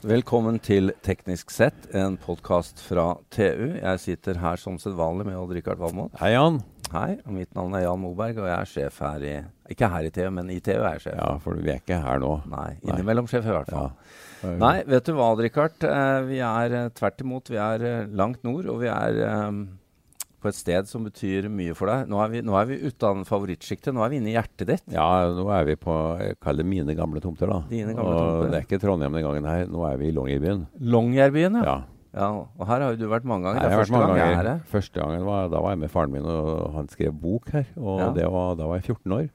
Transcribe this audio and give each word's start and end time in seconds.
Velkommen 0.00 0.56
til 0.64 0.94
Teknisk 1.04 1.50
sett, 1.52 1.90
en 1.92 2.14
podkast 2.16 2.78
fra 2.80 3.18
TU. 3.28 3.74
Jeg 3.76 4.00
sitter 4.00 4.38
her 4.40 4.56
som 4.56 4.78
sedvanlig 4.80 5.26
med 5.28 5.36
Odd-Rikard 5.36 5.76
Valmot. 5.76 6.14
Hei, 6.22 6.30
Jan. 6.32 6.56
Hei, 6.88 7.18
og 7.20 7.34
mitt 7.36 7.52
navn 7.52 7.76
er 7.76 7.82
Jan 7.84 8.00
Moberg, 8.00 8.38
og 8.40 8.48
jeg 8.48 8.54
er 8.56 8.70
sjef 8.70 8.96
her 9.04 9.26
i 9.28 9.34
Ikke 9.74 9.90
her 9.92 10.08
i 10.08 10.12
TU, 10.14 10.24
men 10.32 10.48
i 10.54 10.56
TU 10.64 10.72
er 10.78 10.94
jeg 10.94 11.02
sjef. 11.04 11.18
Ja, 11.20 11.34
for 11.44 11.60
vi 11.60 11.68
er 11.74 11.82
ikke 11.82 12.00
her 12.00 12.22
nå. 12.24 12.32
Nei, 12.48 12.70
innimellom 12.80 13.28
sjef 13.28 13.44
i 13.44 13.52
hvert 13.52 13.68
fall. 13.68 13.92
Ja. 14.40 14.54
Nei, 14.64 14.72
vet 14.88 15.04
du 15.04 15.12
hva, 15.18 15.28
Odd-Rikard. 15.34 15.84
Eh, 15.84 16.16
vi 16.30 16.40
er 16.48 16.78
eh, 16.78 16.88
tvert 16.96 17.20
imot. 17.20 17.52
Vi 17.52 17.60
er 17.60 17.84
eh, 17.90 18.08
langt 18.16 18.40
nord, 18.48 18.72
og 18.72 18.80
vi 18.80 18.88
er 18.88 19.20
eh, 19.28 19.60
på 20.40 20.48
et 20.50 20.56
sted 20.56 20.88
som 20.90 21.04
betyr 21.06 21.48
mye 21.52 21.74
for 21.76 21.90
deg. 21.90 22.08
Nå 22.10 22.18
er 22.24 22.32
vi, 22.32 22.40
nå 22.46 22.56
er 22.60 22.66
vi 22.70 22.78
utenfor 22.88 23.28
favorittsjiktet. 23.28 23.92
Nå 23.96 24.02
er 24.04 24.12
vi 24.12 24.20
inne 24.20 24.32
i 24.32 24.36
hjertet 24.36 24.66
ditt. 24.70 24.84
Ja, 24.94 25.06
nå 25.36 25.46
er 25.54 25.64
vi 25.68 25.76
på 25.80 25.94
jeg 26.20 26.38
kaller 26.42 26.64
det 26.64 26.70
mine 26.72 26.96
gamle 26.98 27.22
tomter, 27.24 27.50
da. 27.52 27.60
Dine 27.70 27.94
gamle 27.96 28.14
og 28.14 28.20
tomter. 28.20 28.50
Det 28.54 28.60
er 28.60 28.66
ikke 28.68 28.80
Trondheim 28.82 29.16
den 29.18 29.26
gangen 29.26 29.48
her. 29.50 29.66
Nå 29.70 29.84
er 29.88 29.96
vi 30.00 30.08
i 30.10 30.14
Longyearbyen. 30.16 30.66
Longyearbyen, 30.94 31.60
ja. 31.60 31.64
Ja. 31.68 31.76
ja. 32.22 32.30
Og 32.58 32.64
her 32.66 32.84
har 32.86 32.94
jo 32.96 33.00
du 33.02 33.06
vært 33.12 33.28
mange 33.28 33.46
ganger. 33.48 33.60
Jeg 33.60 33.68
Det 33.68 33.76
er 33.76 33.82
første 33.84 33.96
mange 33.96 34.08
gang 34.08 34.20
jeg 34.22 34.38
er 34.38 34.50
her. 34.54 34.64
Første 34.72 35.00
gangen 35.04 35.28
var, 35.28 35.48
da 35.52 35.60
var 35.64 35.76
jeg 35.76 35.82
med 35.84 35.92
faren 35.92 36.14
min, 36.16 36.24
og 36.26 36.72
han 36.78 36.88
skrev 36.92 37.12
bok 37.20 37.52
her. 37.54 37.68
Og 37.76 38.00
Ja. 38.00 38.10
det 38.16 38.26
var, 38.32 38.54
da 38.56 38.66
var 38.70 38.80
jeg 38.80 38.96
14 38.96 39.12
år. 39.20 39.28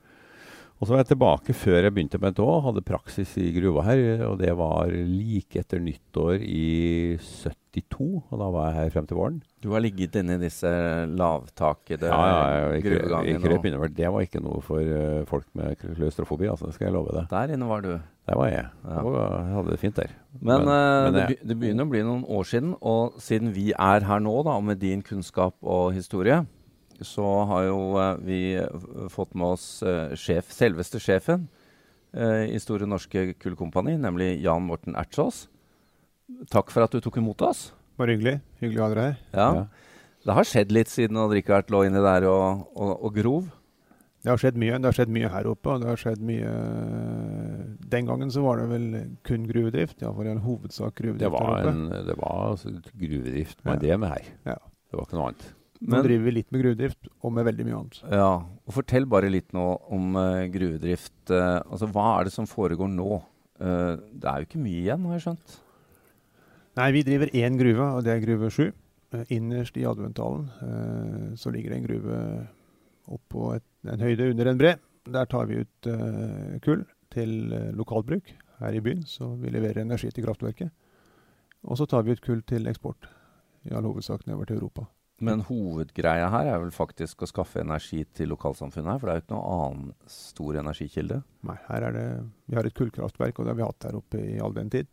Og 0.75 0.87
så 0.89 0.91
var 0.91 0.99
jeg 1.05 1.07
tilbake 1.13 1.53
før 1.55 1.85
jeg 1.85 1.93
begynte 1.95 2.19
med 2.19 2.33
NTH, 2.35 2.49
hadde 2.65 2.81
praksis 2.83 3.37
i 3.39 3.45
gruva 3.55 3.85
her. 3.87 4.01
Og 4.27 4.37
det 4.41 4.51
var 4.59 4.89
like 4.91 5.61
etter 5.61 5.79
nyttår 5.79 6.41
i 6.43 7.15
72, 7.15 8.23
og 8.29 8.39
da 8.41 8.49
var 8.51 8.67
jeg 8.69 8.75
her 8.81 8.91
frem 8.91 9.07
til 9.07 9.17
våren. 9.19 9.37
Du 9.63 9.69
har 9.71 9.79
ligget 9.83 10.17
inne 10.19 10.35
i 10.35 10.41
disse 10.43 10.67
lavtakede 11.15 12.09
Ja, 12.11 12.19
ja, 12.27 12.73
ja, 12.75 12.81
gruvegangene. 12.83 13.79
og- 13.79 13.93
Det 13.95 14.11
var 14.11 14.21
ikke 14.21 14.41
noe 14.43 14.61
for 14.61 14.79
uh, 14.81 15.23
folk 15.25 15.45
med 15.55 15.77
klaustrofobi, 15.79 16.47
altså, 16.51 16.65
det 16.67 16.73
skal 16.75 16.87
jeg 16.87 16.93
love 16.93 17.11
deg. 17.13 17.29
Der 17.29 17.53
inne 17.55 17.67
var 17.67 17.81
du. 17.81 17.93
Der 18.27 18.35
var 18.35 18.47
jeg. 18.49 18.65
Ja. 18.83 18.99
Og 19.01 19.13
jeg 19.15 19.53
hadde 19.55 19.69
det 19.71 19.79
fint 19.79 19.95
der. 19.95 20.09
Men, 20.41 20.65
Men- 20.65 20.67
uh, 20.67 21.03
men 21.11 21.13
det, 21.13 21.39
det 21.47 21.57
begynner 21.59 21.85
å 21.85 21.89
bli 21.89 22.03
noen 22.03 22.25
år 22.27 22.43
siden, 22.43 22.75
og 22.81 23.13
siden 23.21 23.53
vi 23.55 23.71
er 23.71 23.99
her 24.03 24.19
nå, 24.19 24.43
da, 24.43 24.59
med 24.59 24.79
din 24.79 25.01
kunnskap 25.01 25.55
og 25.63 25.93
historie, 25.93 26.45
så 27.03 27.25
har 27.49 27.63
jo 27.67 27.79
eh, 27.99 28.17
vi 28.23 28.39
eh, 28.61 28.85
fått 29.11 29.33
med 29.35 29.55
oss 29.57 29.65
eh, 29.83 30.13
sjef, 30.19 30.51
selveste 30.55 30.99
sjefen 31.03 31.47
i 32.15 32.55
Store 32.63 32.87
Norske 32.87 33.33
Kullkompani, 33.43 33.97
nemlig 33.99 34.37
Jan 34.39 34.63
Morten 34.63 34.95
Ertsås. 34.95 35.49
Takk 36.47 36.69
for 36.71 36.85
at 36.85 36.93
du 36.95 37.01
tok 37.03 37.17
imot 37.19 37.41
oss. 37.43 37.73
Bare 37.99 38.13
hyggelig. 38.15 38.37
Hyggelig 38.61 38.79
å 38.79 38.85
ha 38.85 38.93
dere 38.93 39.03
her. 39.09 39.17
Ja. 39.35 39.47
Ja. 39.57 39.65
Det 40.23 40.37
har 40.37 40.47
skjedd 40.47 40.71
litt 40.71 40.87
siden 40.93 41.19
Odd 41.19 41.35
Rikard 41.35 41.67
lå 41.75 41.81
inni 41.89 41.99
der 42.05 42.23
og, 42.31 42.61
og, 42.71 42.93
og 43.09 43.17
grov. 43.19 43.49
Det 44.23 44.31
har 44.31 44.39
skjedd 44.41 44.55
mye. 44.63 44.77
Det 44.79 44.87
har 44.87 44.95
skjedd 44.97 45.11
mye 45.17 45.33
her 45.35 45.49
oppe, 45.51 45.75
og 45.75 45.83
det 45.83 45.89
har 45.91 45.99
skjedd 46.01 46.23
mye 46.25 46.53
Den 47.91 48.07
gangen 48.07 48.31
så 48.33 48.41
var 48.47 48.63
det 48.63 48.69
vel 48.71 48.87
kun 49.27 49.43
gruvedrift. 49.51 49.99
Iallfall 50.01 50.31
i 50.31 50.33
all 50.37 50.41
hovedsak 50.47 50.95
gruvedrift 50.97 51.25
Det 51.27 51.33
var, 51.35 51.51
her 51.51 51.67
oppe. 51.67 51.75
en, 51.75 52.07
det 52.07 52.15
var 52.23 52.55
gruvedrift, 52.55 52.95
gruvedrift 53.03 53.59
Ja. 53.59 53.69
med 53.73 53.83
det 53.85 53.99
med 54.01 54.09
her. 54.15 54.31
Ja. 54.53 54.57
Det 54.89 54.97
var 54.97 55.05
ikke 55.09 55.19
noe 55.19 55.27
annet. 55.33 55.45
Nå 55.85 56.01
driver 56.05 56.25
vi 56.25 56.33
litt 56.33 56.53
med 56.53 56.63
gruvedrift, 56.63 57.09
og 57.21 57.33
med 57.35 57.45
veldig 57.45 57.65
mye 57.67 57.77
annet. 57.77 57.99
Ja, 58.09 58.29
og 58.41 58.73
Fortell 58.73 59.05
bare 59.09 59.29
litt 59.29 59.51
nå 59.55 59.65
om 59.93 60.15
uh, 60.17 60.45
gruvedrift. 60.51 61.17
Uh, 61.29 61.61
altså, 61.61 61.89
Hva 61.93 62.07
er 62.15 62.27
det 62.27 62.33
som 62.33 62.47
foregår 62.49 62.89
nå? 62.89 63.19
Uh, 63.61 63.93
det 64.11 64.31
er 64.31 64.41
jo 64.41 64.49
ikke 64.49 64.63
mye 64.63 64.81
igjen, 64.81 65.05
har 65.05 65.19
jeg 65.19 65.25
skjønt. 65.27 65.59
Nei, 66.79 66.89
vi 66.95 67.03
driver 67.07 67.31
én 67.37 67.59
gruve, 67.59 67.91
og 67.97 68.07
det 68.07 68.15
er 68.15 68.23
gruve 68.23 68.49
7. 68.51 68.65
Eh, 69.15 69.29
Innerst 69.37 69.77
i 69.79 69.85
Adventdalen 69.87 71.37
så 71.39 71.53
ligger 71.53 71.71
det 71.71 71.77
en 71.77 71.85
gruve 71.85 72.17
oppå 73.15 73.53
et, 73.55 73.67
en 73.87 74.03
høyde 74.03 74.27
under 74.33 74.49
en 74.51 74.59
bre. 74.59 74.73
Der 75.13 75.29
tar 75.31 75.47
vi 75.47 75.61
ut 75.61 75.89
kull 76.65 76.83
til 77.13 77.53
lokalbruk 77.77 78.33
her 78.59 78.75
i 78.75 78.83
byen, 78.83 79.05
så 79.07 79.29
vi 79.39 79.53
leverer 79.53 79.85
energi 79.85 80.11
til 80.11 80.27
kraftverket. 80.27 80.73
Og 81.63 81.79
så 81.79 81.87
tar 81.87 82.03
vi 82.03 82.17
ut 82.17 82.25
kull 82.25 82.43
til 82.43 82.67
eksport, 82.67 83.07
i 83.63 83.71
all 83.71 83.87
hovedsak 83.87 84.27
nedover 84.27 84.51
til 84.51 84.59
Europa. 84.59 84.89
Men 85.23 85.45
hovedgreia 85.47 86.27
her 86.33 86.49
er 86.51 86.59
vel 86.59 86.73
faktisk 86.75 87.23
å 87.23 87.29
skaffe 87.29 87.61
energi 87.61 88.01
til 88.17 88.33
lokalsamfunnet 88.33 88.91
her, 88.91 88.99
for 88.99 89.07
det 89.07 89.13
er 89.13 89.21
jo 89.21 89.23
ikke 89.23 89.35
noen 89.35 89.53
annen 89.55 90.11
stor 90.11 90.59
energikilde. 90.59 91.21
Nei, 91.47 91.55
her 91.69 91.87
er 91.87 91.95
det 91.95 92.07
Vi 92.51 92.57
har 92.59 92.67
et 92.67 92.75
kullkraftverk, 92.75 93.39
og 93.39 93.45
det 93.45 93.53
har 93.53 93.59
vi 93.61 93.67
hatt 93.67 93.87
her 93.87 93.99
oppe 94.01 94.19
i 94.19 94.39
all 94.43 94.55
den 94.57 94.71
tid. 94.73 94.89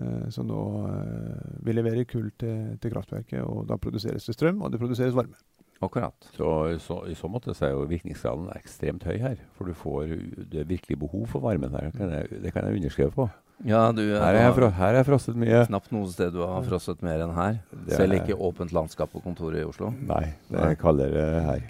Eh, 0.00 0.28
så 0.32 0.42
nå 0.46 0.60
eh, 0.88 1.50
Vi 1.66 1.76
leverer 1.76 2.08
kull 2.08 2.32
til, 2.40 2.78
til 2.80 2.94
kraftverket, 2.96 3.42
og 3.44 3.68
da 3.68 3.76
produseres 3.76 4.24
det 4.24 4.38
strøm, 4.38 4.64
og 4.64 4.72
det 4.72 4.80
produseres 4.80 5.16
varme. 5.16 5.36
Akkurat. 5.84 6.30
Så, 6.32 6.48
i 6.72 6.78
så 6.80 7.02
I 7.10 7.14
så 7.18 7.28
måte 7.28 7.52
så 7.52 7.68
er 7.68 7.74
jo 7.74 7.88
virkningsgraden 7.90 8.48
ekstremt 8.56 9.04
høy 9.04 9.18
her. 9.20 9.40
For 9.58 9.68
du 9.68 9.76
får 9.76 10.14
det 10.48 10.68
virkelig 10.70 10.96
behov 11.02 11.26
for 11.28 11.44
varmen 11.44 11.74
her. 11.76 11.90
Det 11.90 11.98
kan 11.98 12.14
jeg, 12.14 12.40
det 12.40 12.52
kan 12.54 12.64
jeg 12.64 12.80
underskrive 12.80 13.12
på. 13.12 13.28
Ja, 13.62 13.92
du 13.94 14.02
Her 14.02 14.34
er 14.34 14.40
jeg, 14.40 14.54
fro, 14.56 14.68
her 14.74 14.90
er 14.90 14.98
jeg 14.98 15.06
frosset 15.08 15.36
mye. 15.38 15.60
Knapt 15.68 15.92
noe 15.94 16.08
sted 16.10 16.34
du 16.34 16.40
har 16.42 16.64
frosset 16.66 17.04
mer 17.06 17.22
enn 17.22 17.34
her. 17.36 17.60
Er, 17.84 17.94
Selv 17.94 18.18
ikke 18.18 18.34
åpent 18.34 18.74
landskap 18.74 19.12
på 19.14 19.22
kontoret 19.24 19.62
i 19.62 19.68
Oslo. 19.68 19.92
Nei, 20.08 20.26
det 20.50 20.60
er 20.60 20.74
kaldere 20.80 21.24
her. 21.46 21.68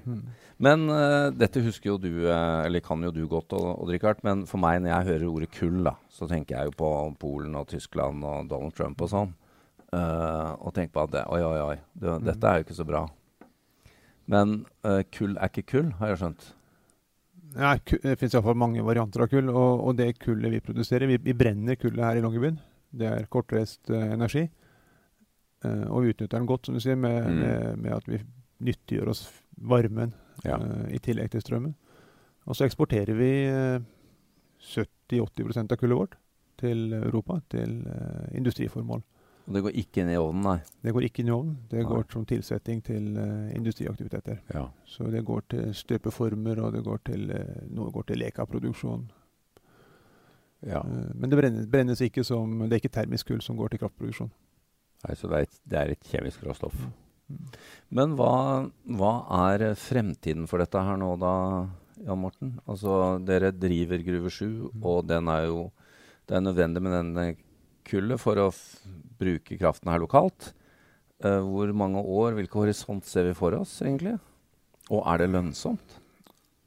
Men 0.65 0.87
uh, 0.89 1.29
dette 1.35 1.61
husker 1.65 1.93
jo 1.93 1.99
du, 2.01 2.11
uh, 2.25 2.65
eller 2.65 2.81
kan 2.85 3.03
jo 3.05 3.11
du 3.13 3.25
godt, 3.29 3.53
Odd 3.59 3.93
Rikard. 3.93 4.23
Men 4.27 4.47
for 4.49 4.63
meg, 4.63 4.81
når 4.83 4.95
jeg 4.95 5.11
hører 5.11 5.27
ordet 5.29 5.51
kull, 5.59 5.83
da, 5.87 5.97
så 6.09 6.31
tenker 6.31 6.57
jeg 6.57 6.71
jo 6.71 6.79
på 6.79 6.93
Polen 7.21 7.59
og 7.59 7.69
Tyskland 7.75 8.25
og 8.25 8.49
Donald 8.51 8.75
Trump 8.79 9.05
og 9.05 9.13
sånn. 9.13 9.35
Uh, 9.95 10.55
og 10.65 10.73
tenker 10.75 10.95
på 10.97 11.05
at 11.05 11.13
det, 11.13 11.27
oi, 11.31 11.43
oi, 11.45 11.61
oi, 11.75 11.77
det, 12.01 12.17
dette 12.31 12.51
er 12.51 12.63
jo 12.63 12.67
ikke 12.67 12.81
så 12.81 12.89
bra. 12.89 13.05
Men 14.31 14.63
eh, 14.87 15.03
kull 15.13 15.37
er 15.37 15.51
ikke 15.51 15.67
kull, 15.75 15.91
har 16.01 16.13
jeg 16.15 16.23
skjønt. 16.23 16.47
Nei, 17.55 17.77
det 18.03 18.17
finnes 18.19 18.35
iallfall 18.35 18.57
mange 18.59 18.83
varianter 18.83 19.23
av 19.23 19.29
kull, 19.31 19.49
og, 19.53 19.85
og 19.87 19.97
det 19.99 20.09
kullet 20.19 20.51
vi 20.51 20.63
produserer 20.65 21.07
Vi, 21.07 21.19
vi 21.23 21.35
brenner 21.39 21.77
kullet 21.79 22.03
her 22.05 22.19
i 22.19 22.23
Longyearbyen. 22.25 22.57
Det 22.95 23.07
er 23.11 23.29
kortreist 23.31 23.91
uh, 23.95 24.01
energi. 24.15 24.49
Uh, 25.65 25.87
og 25.91 26.03
vi 26.05 26.11
utnytter 26.15 26.39
den 26.39 26.49
godt, 26.51 26.67
som 26.67 26.75
du 26.75 26.83
sier, 26.83 26.99
med, 26.99 27.23
Mm. 27.25 27.39
med, 27.41 27.79
med 27.85 27.95
at 27.95 28.09
vi 28.11 28.19
nyttiggjør 28.65 29.11
oss 29.15 29.25
varmen 29.57 30.13
Ja. 30.45 30.57
eh, 30.59 30.95
i 30.97 30.99
tillegg 30.99 31.31
til 31.31 31.41
strømmen. 31.41 31.75
Og 32.47 32.57
så 32.57 32.67
eksporterer 32.67 33.15
vi 33.17 33.31
eh, 33.49 33.81
70-80 34.61 35.73
av 35.73 35.77
kullet 35.79 35.99
vårt 35.99 36.17
til 36.61 36.93
Europa, 36.93 37.41
til 37.51 37.83
eh, 37.87 38.37
industriformål. 38.39 39.03
Og 39.45 39.57
det 39.57 39.61
går 39.67 39.75
ikke 39.77 40.01
inn 40.01 40.11
i 40.15 40.17
ovnen, 40.17 40.47
nei. 40.47 40.57
Det 40.87 40.93
går 40.97 41.07
ikke 41.09 41.21
inn 41.21 41.29
i 41.29 41.35
ovnen. 41.35 41.57
Det 41.69 41.83
Nei. 41.83 41.89
går 41.91 42.07
som 42.13 42.25
tilsetting 42.29 42.81
til 42.85 43.11
uh, 43.19 43.51
industriaktiviteter. 43.53 44.39
Ja. 44.55 44.65
Så 44.89 45.11
det 45.13 45.21
går 45.29 45.45
til 45.53 45.75
støpeformer, 45.77 46.63
og 46.65 46.73
det 46.73 46.81
går 46.87 47.03
til, 47.11 47.29
uh, 47.29 47.67
noe 47.77 47.93
går 47.93 48.09
til 48.09 48.23
lekaproduksjon. 48.25 49.05
ja. 50.65 50.81
Uh, 50.81 51.13
Men 51.15 51.31
det 51.31 51.41
brennes, 51.43 51.69
brennes 51.69 52.01
ikke 52.01 52.25
som 52.25 52.65
Det 52.65 52.73
er 52.73 52.81
ikke 52.81 52.97
termisk 52.97 53.29
kull 53.29 53.43
som 53.45 53.57
går 53.57 53.75
til 53.75 53.85
kraftproduksjon. 53.85 54.33
Nei, 55.05 55.15
så 55.15 55.29
det 55.29 55.37
er, 55.37 55.43
et, 55.43 55.61
det 55.69 55.79
er 55.79 55.93
et 55.93 56.11
kjemisk 56.11 56.45
råstoff. 56.49 56.75
Men 57.93 58.17
hva, 58.17 58.65
hva 58.97 59.15
er 59.53 59.75
fremtiden 59.77 60.49
for 60.49 60.61
dette 60.61 60.81
her 60.81 60.97
nå, 61.01 61.15
da, 61.21 61.35
Jan 62.01 62.21
Morten? 62.21 62.59
Altså, 62.65 63.19
dere 63.25 63.53
driver 63.53 64.01
Gruve 64.05 64.33
7, 64.33 64.47
og 64.81 65.05
den 65.09 65.29
er 65.29 65.51
jo 65.51 65.71
Det 66.25 66.39
er 66.39 66.41
nødvendig 66.41 66.81
med 66.81 66.93
denne 66.97 67.35
kullet 67.87 68.21
for 68.23 68.41
å 68.41 68.51
bruke 69.21 69.59
kraften 69.61 69.93
her 69.93 70.03
lokalt. 70.03 70.53
Uh, 71.25 71.41
hvor 71.47 71.71
mange 71.77 72.01
år, 72.01 72.35
hvilken 72.39 72.65
horisont 72.65 73.07
ser 73.09 73.29
vi 73.31 73.37
for 73.39 73.57
oss, 73.57 73.79
egentlig? 73.85 74.17
Og 74.93 75.05
er 75.09 75.23
det 75.23 75.31
lønnsomt? 75.33 76.01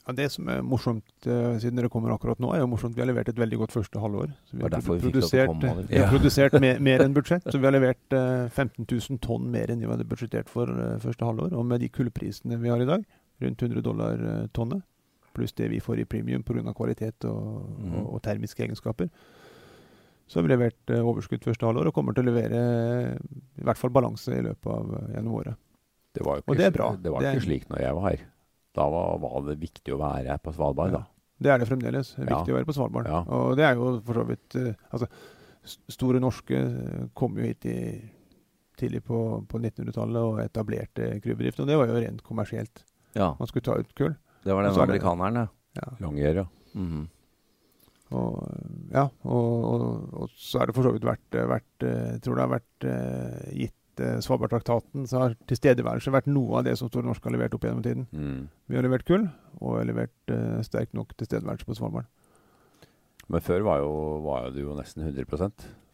Ja, 0.07 0.13
det 0.15 0.29
som 0.31 0.47
er 0.47 0.61
morsomt, 0.63 1.03
uh, 1.27 1.57
siden 1.59 1.75
dere 1.75 1.91
kommer 1.91 2.13
akkurat 2.13 2.39
nå, 2.39 2.53
er 2.55 2.61
jo 2.61 2.69
morsomt. 2.71 2.95
Vi 2.95 3.03
har 3.03 3.09
levert 3.09 3.27
et 3.27 3.39
veldig 3.39 3.59
godt 3.59 3.75
første 3.75 3.99
halvår. 3.99 4.31
Så 4.47 4.55
vi 4.55 4.63
har 4.63 4.71
derfor 4.71 4.95
vi 4.95 5.09
produsert, 5.09 5.51
komme, 5.51 5.73
vi 5.89 5.99
har 5.99 6.05
Ja. 6.05 6.11
produsert 6.13 6.55
mer, 6.63 6.79
mer 6.87 7.03
enn 7.03 7.15
budsjett. 7.17 7.43
Så 7.43 7.59
vi 7.59 7.67
har 7.67 7.75
levert 7.75 8.15
uh, 8.15 8.47
15 8.47 8.87
000 8.87 9.19
tonn 9.19 9.49
mer 9.51 9.73
enn 9.73 9.83
vi 9.83 9.89
hadde 9.91 10.07
budsjettert 10.07 10.49
for 10.49 10.71
eh, 10.71 10.95
første 11.03 11.27
halvår. 11.27 11.51
Og 11.59 11.65
med 11.67 11.83
de 11.83 11.89
kullprisene 11.91 12.55
vi 12.61 12.71
har 12.71 12.79
i 12.79 12.87
dag, 12.87 13.03
rundt 13.43 13.61
100 13.61 13.83
dollar 13.83 14.23
eh, 14.23 14.47
tonnet, 14.55 14.85
pluss 15.35 15.53
det 15.53 15.67
vi 15.69 15.81
får 15.83 15.99
i 15.99 16.07
premium 16.09 16.43
pga. 16.43 16.73
kvalitet 16.73 17.27
og, 17.29 17.67
mm. 17.77 17.99
og, 17.99 18.13
og 18.15 18.23
termiske 18.23 18.63
egenskaper, 18.63 19.11
så 20.27 20.43
leverte 20.43 20.97
eh, 20.97 21.03
overskudd 21.07 21.43
første 21.47 21.65
halvår 21.67 21.87
og 21.89 21.93
kommer 21.95 22.13
til 22.17 22.25
å 22.27 22.31
levere 22.31 22.61
i 23.57 23.63
hvert 23.63 23.79
fall 23.79 23.93
balanse 23.95 24.33
i 24.35 24.41
løpet 24.43 24.71
av 24.73 24.93
eh, 24.99 25.13
gjennom 25.15 25.37
året. 25.39 25.55
Det 26.17 26.25
var, 26.25 26.39
jo 26.41 26.43
Og 26.51 26.57
det 26.57 26.65
er 26.65 26.71
bra. 26.75 26.89
det 26.97 27.11
var 27.13 27.21
Det 27.21 27.27
er- 27.29 27.37
ikke 27.37 27.45
slik 27.47 27.69
når 27.69 27.79
jeg 27.85 27.93
var 27.95 28.09
her. 28.09 28.25
Da 28.77 28.89
var, 28.89 29.17
var 29.19 29.41
det 29.47 29.59
viktig 29.61 29.93
å 29.93 29.99
være 30.01 30.27
her 30.33 30.37
på 30.43 30.53
Svalbard. 30.53 30.91
Ja. 30.91 30.97
da. 30.97 31.05
Det 31.39 31.51
er 31.53 31.57
det 31.61 31.67
fremdeles. 31.69 32.15
Det 32.15 32.25
er 32.25 32.29
Ja. 32.31 32.37
viktig 32.39 32.53
å 32.53 32.57
være 32.57 32.65
på 32.69 32.73
Svalbard. 32.77 33.05
Ja. 33.07 33.19
Og 33.27 33.55
det 33.57 33.65
er 33.65 33.75
jo 33.75 34.01
for 34.05 34.13
så 34.13 34.25
vidt 34.27 34.55
eh, 34.55 34.73
Altså, 34.91 35.07
Store 35.89 36.19
Norske 36.23 37.09
kom 37.13 37.35
jo 37.37 37.43
hit 37.43 37.65
i, 37.65 37.77
tidlig 38.79 39.01
på, 39.03 39.17
på 39.49 39.59
1900-tallet 39.59 40.21
og 40.23 40.39
etablerte 40.39 41.19
gruvedrift. 41.23 41.59
Og 41.59 41.67
det 41.67 41.75
var 41.77 41.87
jo 41.87 41.97
rent 41.99 42.21
kommersielt. 42.23 42.83
Ja, 43.17 43.33
Man 43.39 43.47
skulle 43.49 43.63
ta 43.65 43.75
ut 43.79 43.93
kull. 43.97 44.15
det 44.45 44.53
var 44.53 44.63
den 44.63 44.71
er 44.71 44.83
amerikaneren, 44.85 45.35
ja. 45.35 45.47
Ja. 45.75 45.89
Longyear, 45.99 46.35
ja. 46.35 46.45
Mhm. 46.73 47.07
Og, 48.15 48.35
ja, 48.93 49.03
og, 49.27 49.47
og, 49.67 49.81
og 50.21 50.29
så 50.31 50.61
er 50.61 50.69
det 50.69 50.75
for 50.77 50.87
så 50.87 50.93
vidt 50.95 51.07
vært, 51.07 51.25
vært 51.49 51.83
eh, 51.83 52.13
Jeg 52.13 52.21
tror 52.23 52.37
det 52.37 52.45
har 52.45 52.53
vært 52.53 52.85
eh, 52.87 53.49
gitt 53.65 54.03
eh, 54.03 54.19
Svalbardtraktaten, 54.23 55.07
så 55.11 55.23
har 55.25 55.35
tilstedeværelse 55.51 56.13
vært 56.15 56.29
noe 56.31 56.61
av 56.61 56.67
det 56.69 56.77
som 56.79 56.87
Store 56.87 57.07
Norske 57.07 57.27
har 57.27 57.35
levert 57.35 57.57
opp 57.57 57.67
gjennom 57.67 57.83
tiden. 57.83 58.05
Mm. 58.15 58.45
Vi 58.71 58.79
har 58.79 58.87
levert 58.87 59.07
kull, 59.07 59.27
og 59.59 59.79
har 59.79 59.89
levert 59.89 60.31
uh, 60.31 60.61
sterk 60.63 60.93
nok 60.95 61.15
tilstedeværelse 61.19 61.67
på 61.67 61.75
Svalbard. 61.75 62.07
Men 63.27 63.43
før 63.43 63.65
var, 63.67 63.81
jo, 63.83 63.95
var 64.23 64.51
det 64.55 64.63
jo 64.63 64.77
nesten 64.77 65.03
100 65.03 65.27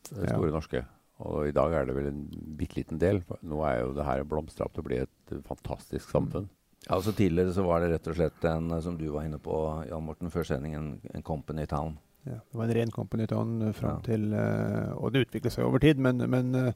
Store 0.03 0.27
Ja. 0.29 0.51
Norske. 0.53 0.83
Og 1.23 1.47
i 1.47 1.53
dag 1.55 1.73
er 1.73 1.87
det 1.87 1.95
vel 1.95 2.09
en 2.09 2.23
bitte 2.57 2.79
liten 2.79 2.99
del. 3.01 3.21
Nå 3.45 3.61
er 3.67 3.83
jo 3.83 3.93
det 3.95 4.05
her 4.07 4.25
blomstra 4.27 4.67
opp 4.67 4.75
til 4.75 4.83
å 4.83 4.87
bli 4.87 4.99
et 5.03 5.33
eh, 5.33 5.43
fantastisk 5.47 6.09
samfunn. 6.11 6.49
Ja, 6.87 6.95
altså 6.97 7.13
Tidligere 7.15 7.53
så 7.55 7.63
var 7.63 7.79
det 7.79 7.91
rett 7.93 8.07
og 8.11 8.15
slett 8.17 8.43
en, 8.49 8.71
eh, 8.75 8.81
som 8.83 8.97
du 8.99 9.05
var 9.13 9.23
inne 9.23 9.39
på, 9.39 9.55
Jan 9.89 10.03
Morten, 10.03 10.29
før 10.33 10.43
sending, 10.43 10.73
en, 10.75 10.89
en 11.13 11.23
company 11.23 11.65
town. 11.65 11.97
Ja, 12.25 12.37
det 12.39 12.55
var 12.59 12.65
en 12.69 12.75
ren 12.75 12.91
company 12.91 13.25
town 13.27 13.61
eh, 13.67 13.71
fram 13.75 13.97
Ja. 13.97 14.03
til 14.07 14.33
eh, 14.33 14.91
Og 14.97 15.11
det 15.13 15.25
utviklet 15.27 15.51
seg 15.55 15.65
over 15.65 15.79
tid, 15.83 15.97
men, 15.99 16.17
men 16.29 16.73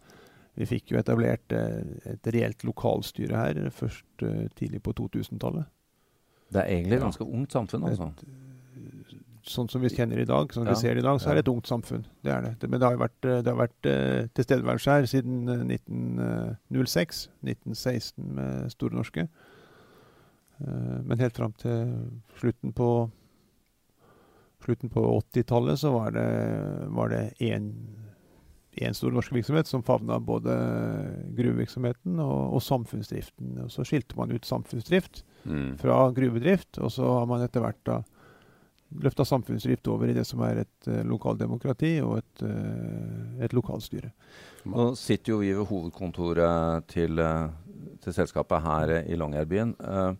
vi 0.58 0.66
fikk 0.66 0.92
jo 0.92 0.98
etablert 0.98 1.52
et 1.54 2.28
reelt 2.34 2.64
lokalstyre 2.66 3.36
her 3.38 3.60
først 3.70 4.24
tidlig 4.58 4.82
på 4.82 4.94
2000-tallet. 4.98 5.68
Det 6.50 6.64
er 6.64 6.72
egentlig 6.72 6.96
et 6.98 7.00
Ja. 7.02 7.06
ganske 7.06 7.28
ungt 7.28 7.52
samfunn, 7.54 7.84
altså. 7.86 8.08
Sånn 9.48 9.70
som 9.70 9.80
vi 9.84 9.88
kjenner 9.94 10.20
i 10.20 10.26
dag, 10.28 10.50
sånn 10.52 10.66
Ja, 10.68 10.74
vi 10.74 10.82
ser 10.82 10.96
det 10.98 11.04
i 11.04 11.06
dag, 11.06 11.20
så 11.22 11.30
er 11.30 11.36
det 11.38 11.44
et 11.46 11.52
ungt 11.54 11.68
samfunn. 11.70 12.02
Det 12.24 12.32
er 12.34 12.42
det. 12.42 12.56
det 12.60 12.70
men 12.70 12.80
det 12.82 12.88
har 12.90 12.96
jo 12.98 13.04
vært, 13.04 13.22
det 13.22 13.48
har 13.48 13.60
vært 13.62 13.88
tilstedeværelse 14.36 14.92
her 14.98 15.06
siden 15.08 15.48
eh, 15.48 15.62
1906. 15.78 17.28
1916 17.46 18.34
med 18.36 18.72
Store 18.74 18.96
Norske. 18.98 19.28
Eh, 20.60 21.00
men 21.04 21.20
helt 21.20 21.38
fram 21.38 21.54
til 21.62 21.96
slutten 22.40 22.74
på 22.78 22.90
slutten 24.66 24.90
på 24.90 25.04
80-tallet 25.34 25.80
så 25.80 25.92
var 25.94 26.12
det, 26.12 26.28
var 26.92 27.12
det 27.14 27.22
én 27.40 28.94
stor 28.94 29.14
norsk 29.14 29.32
virksomhet 29.32 29.70
som 29.70 29.84
favna 29.86 30.18
både 30.20 30.54
gruvevirksomheten 31.38 32.20
og, 32.20 32.58
og 32.58 32.62
samfunnsdriften. 32.66 33.54
Og 33.64 33.72
så 33.72 33.86
skilte 33.88 34.18
man 34.20 34.34
ut 34.34 34.46
samfunnsdrift 34.46 35.24
Mm. 35.48 35.78
fra 35.80 36.12
gruvedrift, 36.12 36.78
og 36.84 36.92
så 36.92 37.08
har 37.20 37.26
man 37.30 37.40
etter 37.46 37.62
hvert 37.64 37.80
da 37.88 38.02
løfta 39.00 39.24
samfunnsdrift 39.24 39.88
over 39.88 40.10
i 40.12 40.16
det 40.18 40.26
som 40.28 40.42
er 40.44 40.66
et 40.66 40.88
uh, 40.90 40.98
lokaldemokrati 41.08 42.02
og 42.04 42.18
et, 42.18 42.42
uh, 42.44 43.38
et 43.46 43.54
lokalstyre. 43.56 44.12
Nå 44.68 44.90
sitter 45.00 45.32
jo 45.32 45.40
vi 45.40 45.54
ved 45.56 45.70
hovedkontoret 45.70 46.88
til, 46.92 47.22
til 48.04 48.16
selskapet 48.18 48.64
her 48.66 48.94
i 49.06 49.16
Longyearbyen. 49.16 49.72
Eh, 49.80 50.12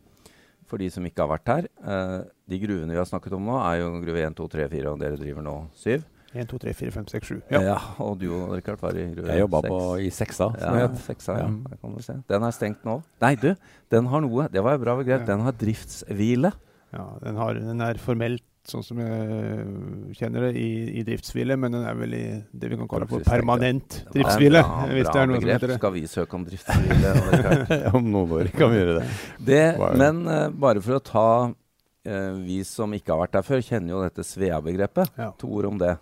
for 0.68 0.78
de 0.82 0.90
som 0.92 1.06
ikke 1.08 1.24
har 1.24 1.32
vært 1.32 1.48
her. 1.54 1.68
eh, 1.88 2.20
de 2.48 2.60
gruvene 2.60 2.92
vi 2.94 3.00
har 3.00 3.08
snakket 3.10 3.34
om 3.38 3.46
nå, 3.48 3.56
er 3.64 3.82
jo 3.82 3.90
gruve 4.04 4.22
1, 4.28 4.36
2, 4.38 4.48
3, 4.54 4.68
4, 4.76 4.92
og 4.94 5.00
dere 5.02 5.18
driver 5.20 5.44
nå 5.46 5.56
7. 5.76 6.04
1, 6.38 6.46
2, 6.52 6.58
3, 6.60 6.74
4, 6.76 6.92
5, 6.92 7.06
6, 7.08 7.28
7. 7.32 7.42
Ja. 7.56 7.62
Ja. 7.64 7.76
og 8.04 8.18
du 8.20 8.28
og 8.36 8.52
Rikard 8.58 8.82
var 8.84 8.98
i 9.00 9.06
gruve 9.16 9.32
Jeg 9.32 9.40
jobba 9.46 9.62
6. 9.64 9.78
i 10.04 10.10
Seksa, 10.12 10.48
Ja, 10.60 10.88
seksa, 11.08 11.38
ja. 11.40 11.46
Ja. 11.48 11.70
Der 11.72 11.78
kan 11.82 11.94
du 11.96 12.02
se. 12.04 12.18
Den 12.30 12.44
er 12.44 12.52
stengt 12.52 12.84
nå. 12.86 12.98
Nei, 13.24 13.34
du, 13.40 13.54
den 13.90 14.06
har 14.12 14.22
noe. 14.22 14.48
Det 14.52 14.62
var 14.64 14.76
jo 14.76 14.84
bra 14.84 14.98
begrep. 15.00 15.24
Ja. 15.24 15.30
Den 15.32 15.46
har 15.48 15.56
driftshvile. 15.56 16.52
ja 16.94 17.06
den, 17.24 17.36
har, 17.40 17.54
den 17.56 17.82
er 17.82 17.98
formelt 18.04 18.44
sånn 18.72 18.84
som 18.86 19.00
jeg 19.02 20.16
kjenner 20.18 20.48
det, 20.48 20.52
i, 20.60 20.72
i 21.00 21.04
driftshvile, 21.08 21.58
men 21.60 21.76
den 21.78 21.86
er 21.88 21.96
vel 21.98 22.16
i 22.18 22.24
det 22.52 22.72
vi 22.72 22.80
kan 22.80 22.90
kalle 22.92 23.08
for 23.10 23.24
permanent 23.28 24.02
driftshvile. 24.14 24.64
Hvis 24.92 25.08
det 25.10 25.22
er 25.22 25.30
noe 25.32 25.40
som 25.42 25.52
heter 25.54 25.74
det. 25.74 25.78
Skal 25.80 25.96
vi 25.96 26.04
søke 26.12 26.40
om 26.40 26.44
driftshvile? 26.48 27.14
Om 27.98 28.12
noen 28.12 28.36
år 28.40 28.52
kan 28.56 28.74
vi 28.74 28.82
gjøre 28.82 29.00
det. 29.00 29.08
Det, 29.50 29.64
men 30.02 30.22
uh, 30.28 30.50
bare 30.52 30.84
for 30.84 30.98
å 30.98 31.04
ta 31.04 31.30
uh, 31.48 32.34
Vi 32.44 32.60
som 32.68 32.94
ikke 32.96 33.14
har 33.14 33.24
vært 33.24 33.38
der 33.38 33.48
før, 33.48 33.64
kjenner 33.64 33.96
jo 33.96 34.04
dette 34.04 34.26
Svea-begrepet. 34.28 35.16
Ja. 35.20 35.32
To 35.42 35.52
ord 35.60 35.72
om 35.72 35.82
det. 35.82 35.96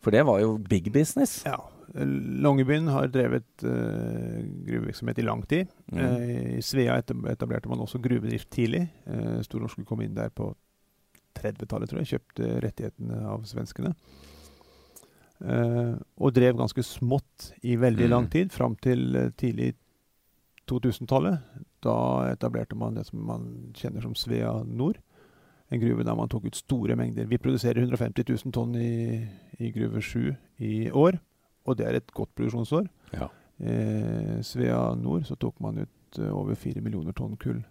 For 0.00 0.14
det 0.14 0.24
var 0.28 0.40
jo 0.42 0.56
big 0.70 0.88
business. 0.94 1.40
Ja. 1.48 1.58
Longyearbyen 1.94 2.88
har 2.94 3.10
drevet 3.10 3.64
uh, 3.66 4.40
gruvevirksomhet 4.66 5.18
i 5.18 5.26
lang 5.26 5.42
tid. 5.50 5.70
Mm. 5.90 6.00
Uh, 6.00 6.58
I 6.58 6.62
Svea 6.62 7.00
etablerte 7.02 7.68
man 7.70 7.82
også 7.82 7.98
gruvedrift 8.02 8.50
tidlig. 8.54 8.86
Uh, 9.06 9.40
Store 9.42 9.64
Norske 9.64 9.84
kom 9.88 10.02
inn 10.04 10.14
der 10.14 10.30
på 10.30 10.52
30-tallet, 11.38 11.88
tror 11.90 12.00
jeg. 12.02 12.10
Kjøpte 12.14 12.50
rettighetene 12.64 13.20
av 13.30 13.44
svenskene. 13.48 13.94
Uh, 15.40 15.96
og 16.20 16.34
drev 16.36 16.58
ganske 16.58 16.82
smått 16.84 17.52
i 17.64 17.76
veldig 17.80 18.04
Mm. 18.04 18.10
lang 18.12 18.26
tid, 18.30 18.50
fram 18.52 18.74
til 18.76 19.16
eh, 19.16 19.30
tidlig 19.40 19.74
2000-tallet. 20.68 21.40
Da 21.82 21.94
etablerte 22.32 22.76
man 22.76 22.94
det 22.94 23.06
som 23.06 23.22
man 23.24 23.72
kjenner 23.74 24.02
som 24.04 24.14
Svea 24.14 24.52
Nord. 24.64 24.98
En 25.72 25.80
gruve 25.80 26.04
der 26.04 26.14
man 26.14 26.28
tok 26.28 26.44
ut 26.44 26.56
store 26.56 26.96
mengder. 26.96 27.24
Vi 27.30 27.38
produserer 27.38 27.80
150 27.80 28.24
000 28.28 28.52
tonn 28.52 28.74
i, 28.76 29.28
i 29.58 29.70
Gruve 29.70 30.02
7 30.02 30.34
i 30.58 30.90
år, 30.90 31.18
og 31.64 31.76
det 31.78 31.86
er 31.86 31.94
et 32.00 32.12
godt 32.12 32.34
produksjonsår. 32.34 32.88
Ja. 33.14 33.28
Uh, 33.60 34.42
Svea 34.42 34.94
Nord 34.94 35.24
så 35.24 35.36
tok 35.36 35.60
man 35.60 35.78
ut 35.78 36.18
over 36.18 36.54
4 36.54 36.80
millioner 36.82 37.12
tonn 37.12 37.36
kull 37.38 37.62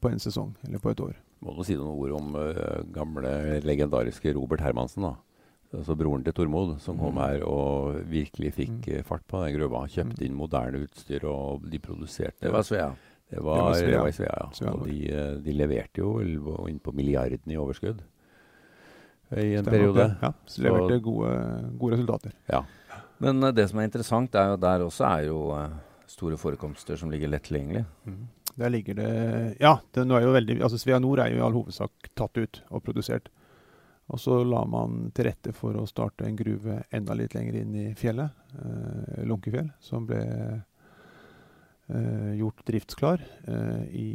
på 0.00 0.08
en 0.08 0.20
sesong, 0.22 0.52
eller 0.62 0.78
på 0.78 0.92
et 0.92 1.00
år. 1.02 1.16
Må 1.44 1.54
du 1.56 1.62
si 1.64 1.74
noen 1.76 1.92
ord 2.00 2.12
om 2.20 2.34
uh, 2.34 2.82
gamle, 2.94 3.60
legendariske 3.62 4.32
Robert 4.34 4.60
Hermansen, 4.64 5.02
da. 5.02 5.14
Altså 5.74 5.96
broren 5.98 6.22
til 6.24 6.32
Tormod, 6.32 6.78
som 6.80 6.96
kom 6.98 7.14
Mm. 7.14 7.20
her 7.20 7.42
og 7.44 7.96
virkelig 8.08 8.52
fikk 8.54 8.86
Mm. 8.86 8.96
eh, 8.96 9.02
fart 9.02 9.26
på 9.28 9.44
den 9.44 9.58
gruva. 9.58 9.82
Kjøpte 9.86 10.20
Mm. 10.22 10.26
inn 10.26 10.34
moderne 10.36 10.80
utstyr, 10.86 11.24
og 11.24 11.68
de 11.68 11.78
produserte 11.78 12.40
Det 12.40 12.52
var 12.52 12.62
Svea. 12.62 12.94
Det 13.30 13.42
var, 13.42 13.56
Det 13.56 13.62
var 13.64 13.74
Svea. 13.74 13.90
det 13.90 13.98
var 14.00 14.08
i 14.08 14.12
Svea, 14.12 14.34
ja. 14.40 14.48
Svea 14.52 14.70
og 14.72 14.86
de, 14.86 15.10
eh, 15.12 15.34
de 15.42 15.52
leverte 15.52 15.98
jo 15.98 16.20
inn 16.68 16.78
på 16.78 16.92
milliarden 16.94 17.50
i 17.52 17.56
overskudd 17.56 18.00
i 19.32 19.54
en 19.56 19.64
Stemmer 19.64 19.70
periode. 19.70 20.16
Ja, 20.22 20.32
så 20.46 20.54
Så- 20.54 20.62
leverte 20.62 21.02
gode, 21.02 21.78
gode 21.78 21.92
resultater. 21.96 22.32
Ja. 22.48 22.62
Men 23.18 23.42
uh, 23.42 23.50
det 23.50 23.68
som 23.68 23.78
er 23.80 23.88
interessant, 23.88 24.34
er 24.34 24.50
jo 24.50 24.56
der 24.56 24.78
også 24.86 25.04
er 25.18 25.26
jo 25.26 25.68
store 26.06 26.36
forekomster 26.36 26.96
som 26.96 27.10
ligger 27.10 27.28
lett 27.28 27.42
tilgjengelig. 27.42 27.84
Der 28.56 28.72
ligger 28.72 28.96
det 28.96 29.10
Ja, 29.60 29.78
det, 29.92 30.06
nå 30.08 30.16
er 30.16 30.24
jo 30.24 30.36
veldig, 30.36 30.60
altså 30.64 30.78
Svea 30.80 30.98
Nord 31.02 31.20
er 31.20 31.32
jo 31.32 31.40
i 31.40 31.44
all 31.44 31.56
hovedsak 31.56 32.10
tatt 32.16 32.38
ut 32.40 32.62
og 32.70 32.84
produsert. 32.86 33.28
Og 34.06 34.20
så 34.22 34.38
la 34.46 34.62
man 34.70 35.10
til 35.14 35.26
rette 35.26 35.52
for 35.56 35.76
å 35.76 35.86
starte 35.90 36.28
en 36.28 36.38
gruve 36.38 36.78
enda 36.94 37.16
litt 37.18 37.34
lenger 37.34 37.58
inn 37.62 37.74
i 37.74 37.86
fjellet, 37.98 38.30
eh, 38.54 39.24
Lunkefjell, 39.26 39.72
som 39.82 40.06
ble 40.06 40.22
eh, 41.90 42.32
gjort 42.38 42.62
driftsklar 42.70 43.24
eh, 43.50 43.82
i 43.90 44.10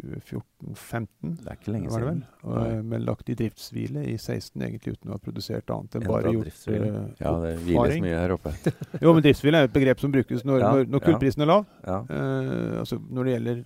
2014-15. 0.00 1.36
Det 1.40 1.50
er 1.50 1.58
ikke 1.58 1.72
lenge 1.74 1.90
siden. 1.92 2.24
Og, 2.42 2.56
eh, 2.66 2.80
men 2.82 3.04
lagt 3.06 3.30
i 3.30 3.36
driftshvile 3.38 4.04
i 4.10 4.16
16, 4.16 4.62
egentlig 4.62 4.96
uten 4.96 5.12
å 5.12 5.16
ha 5.16 5.22
produsert 5.22 5.70
annet 5.74 5.98
enn 5.98 6.06
bare 6.08 6.32
gjort 6.34 6.48
driftshvile. 6.48 6.90
eh, 6.90 7.06
ja, 7.20 7.32
det 7.44 7.52
hviles 7.60 7.78
oppfaring. 7.78 8.04
mye 8.06 8.18
her 8.18 8.34
oppe. 8.36 8.52
Jo, 9.04 9.14
men 9.14 9.24
driftshvile 9.26 9.62
er 9.62 9.70
et 9.70 9.74
begrep 9.76 10.02
som 10.02 10.12
brukes 10.14 10.44
når, 10.44 10.60
Ja, 10.60 10.72
når, 10.74 10.90
når 10.92 11.04
kullprisen 11.08 11.46
er 11.46 11.50
lav. 11.50 11.64
Ja. 11.86 12.00
Uh, 12.10 12.78
altså 12.82 13.00
når 13.08 13.24
det 13.24 13.34
gjelder 13.36 13.64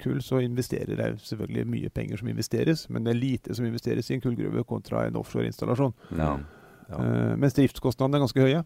kull, 0.00 0.22
så 0.24 0.40
investerer 0.40 0.96
det 0.96 1.10
selvfølgelig 1.20 1.66
mye 1.68 1.90
penger 1.92 2.16
som 2.22 2.28
investeres, 2.32 2.86
men 2.90 3.04
det 3.04 3.14
er 3.14 3.20
lite 3.20 3.54
som 3.54 3.66
investeres 3.68 4.08
i 4.10 4.16
en 4.16 4.22
kullgruve 4.24 4.64
kontra 4.64 5.04
en 5.06 5.18
offshore-installasjon. 5.20 5.92
Ja. 6.16 6.36
Ja. 6.90 6.98
Uh, 6.98 7.34
mens 7.38 7.54
driftskostnadene 7.54 8.18
er 8.18 8.24
ganske 8.24 8.46
høye. 8.46 8.62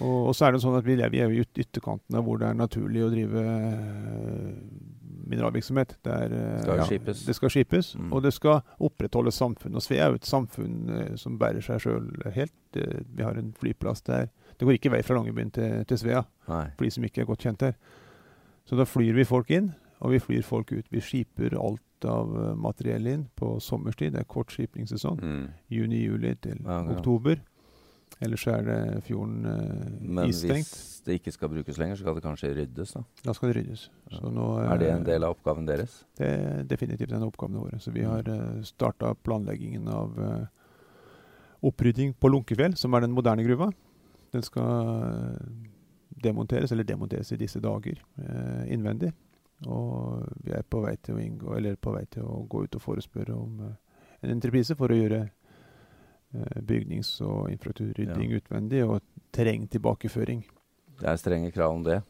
Og, 0.00 0.28
og 0.28 0.34
så 0.34 0.46
er 0.46 0.52
det 0.54 0.62
sånn 0.62 0.78
at 0.78 0.86
vi 0.88 0.94
lever 0.96 1.34
i 1.36 1.42
ytterkantene 1.44 2.22
hvor 2.24 2.38
det 2.40 2.46
er 2.48 2.54
naturlig 2.56 3.02
å 3.04 3.10
drive 3.12 3.42
eh, 3.42 4.54
mineralvirksomhet. 5.32 5.96
Det, 6.04 6.12
er, 6.12 6.34
skal 6.62 6.78
Skal 6.78 6.86
skipes. 6.88 7.24
det 7.26 7.34
skal 7.36 7.50
skipes, 7.52 7.90
Mm. 7.96 8.12
og 8.12 8.22
det 8.22 8.32
skal 8.32 8.60
opprettholdes 8.80 9.34
samfunn. 9.38 9.74
Og 9.76 9.82
Svea 9.84 10.06
er 10.06 10.10
jo 10.14 10.20
et 10.20 10.28
samfunn 10.28 10.88
eh, 10.90 11.16
som 11.16 11.38
bærer 11.38 11.60
seg 11.62 11.80
sjøl 11.84 12.08
helt. 12.34 12.52
Eh, 12.76 13.02
vi 13.14 13.22
har 13.22 13.36
en 13.36 13.52
flyplass 13.52 14.02
der. 14.02 14.28
Det 14.58 14.66
går 14.66 14.78
ikke 14.78 14.90
vei 14.96 15.02
fra 15.02 15.16
Longyearbyen 15.16 15.52
til, 15.52 15.84
til 15.84 15.98
Svea 15.98 16.24
Nei. 16.48 16.66
for 16.76 16.84
de 16.84 16.90
som 16.90 17.04
ikke 17.04 17.22
er 17.22 17.28
godt 17.30 17.44
kjent 17.46 17.60
her. 17.68 17.76
Så 18.68 18.76
da 18.78 18.84
flyr 18.86 19.14
vi 19.14 19.24
folk 19.28 19.50
inn, 19.50 19.72
og 20.00 20.10
vi 20.14 20.18
flyr 20.22 20.42
folk 20.46 20.72
ut. 20.72 20.86
Vi 20.90 21.00
skiper 21.00 21.56
alt 21.58 22.08
av 22.08 22.32
eh, 22.34 22.54
materiell 22.58 23.06
inn 23.06 23.28
på 23.38 23.58
sommerstid. 23.62 24.12
Det 24.16 24.20
er 24.24 24.30
kort 24.30 24.50
skipningssesong, 24.56 25.20
Mm. 25.22 25.48
Juni-juli 25.70 26.34
til 26.40 26.58
Ja, 26.64 26.80
ja. 26.82 26.96
oktober. 26.96 27.36
Ellers 28.20 28.46
er 28.46 28.62
det 28.66 28.78
fjorden 29.06 29.46
uh, 29.46 29.92
Men 30.00 30.28
isstengt. 30.28 30.68
hvis 30.68 31.02
det 31.06 31.16
ikke 31.18 31.32
skal 31.34 31.50
brukes 31.50 31.78
lenger, 31.78 31.96
så 31.96 32.04
skal 32.04 32.14
det 32.14 32.22
kanskje 32.22 32.52
ryddes? 32.54 32.92
da. 32.94 33.02
Da 33.24 33.34
skal 33.34 33.50
det 33.50 33.56
ryddes. 33.56 33.90
Ja. 34.10 34.18
Så 34.18 34.30
nå, 34.30 34.48
Er 34.62 34.78
det 34.78 34.90
en 34.90 35.00
eh, 35.02 35.08
del 35.08 35.24
av 35.24 35.36
oppgaven 35.36 35.66
deres? 35.66 36.04
Det 36.18 36.28
er 36.28 36.62
definitivt 36.70 37.12
en 37.12 37.24
av 37.24 37.32
oppgavene 37.32 37.58
våre. 37.64 37.80
Så 37.80 37.90
vi 37.90 38.04
har 38.06 38.28
uh, 38.28 38.62
starta 38.62 39.14
planleggingen 39.14 39.88
av 39.88 40.18
uh, 40.18 40.44
opprydding 41.62 42.14
på 42.14 42.28
Lunkefjell, 42.28 42.76
som 42.76 42.94
er 42.94 43.06
den 43.06 43.14
moderne 43.14 43.44
gruva. 43.46 43.70
Den 44.32 44.42
skal 44.42 44.88
eh, 44.88 45.50
demonteres, 46.24 46.72
eller 46.72 46.84
demonteres 46.88 47.32
i 47.32 47.38
disse 47.40 47.60
dager, 47.60 48.00
eh, 48.18 48.72
innvendig. 48.74 49.12
Og 49.66 50.24
vi 50.42 50.54
er 50.56 50.64
på 50.66 50.80
vei 50.82 50.96
til 50.96 51.18
å 51.18 51.22
inngå, 51.22 51.54
eller 51.56 51.76
på 51.76 51.92
vei 51.94 52.04
til 52.10 52.26
å 52.26 52.42
gå 52.50 52.64
ut 52.64 52.78
og 52.78 52.82
forespørre 52.82 53.36
om 53.36 53.60
eh, 53.66 53.76
en 54.22 54.34
entreprise 54.34 54.74
for 54.78 54.90
å 54.90 54.98
gjøre 54.98 55.20
eh, 55.22 55.30
bygnings- 56.32 57.20
og 57.24 57.50
infrastrukturrydding 57.52 58.36
utvendig, 58.36 58.84
og 58.84 59.00
terrengtilbakeføring. 59.32 60.44
Det 61.00 61.08
er 61.08 61.16
strenge 61.16 61.50
krav 61.52 61.74
om 61.74 61.84
det. 61.84 62.02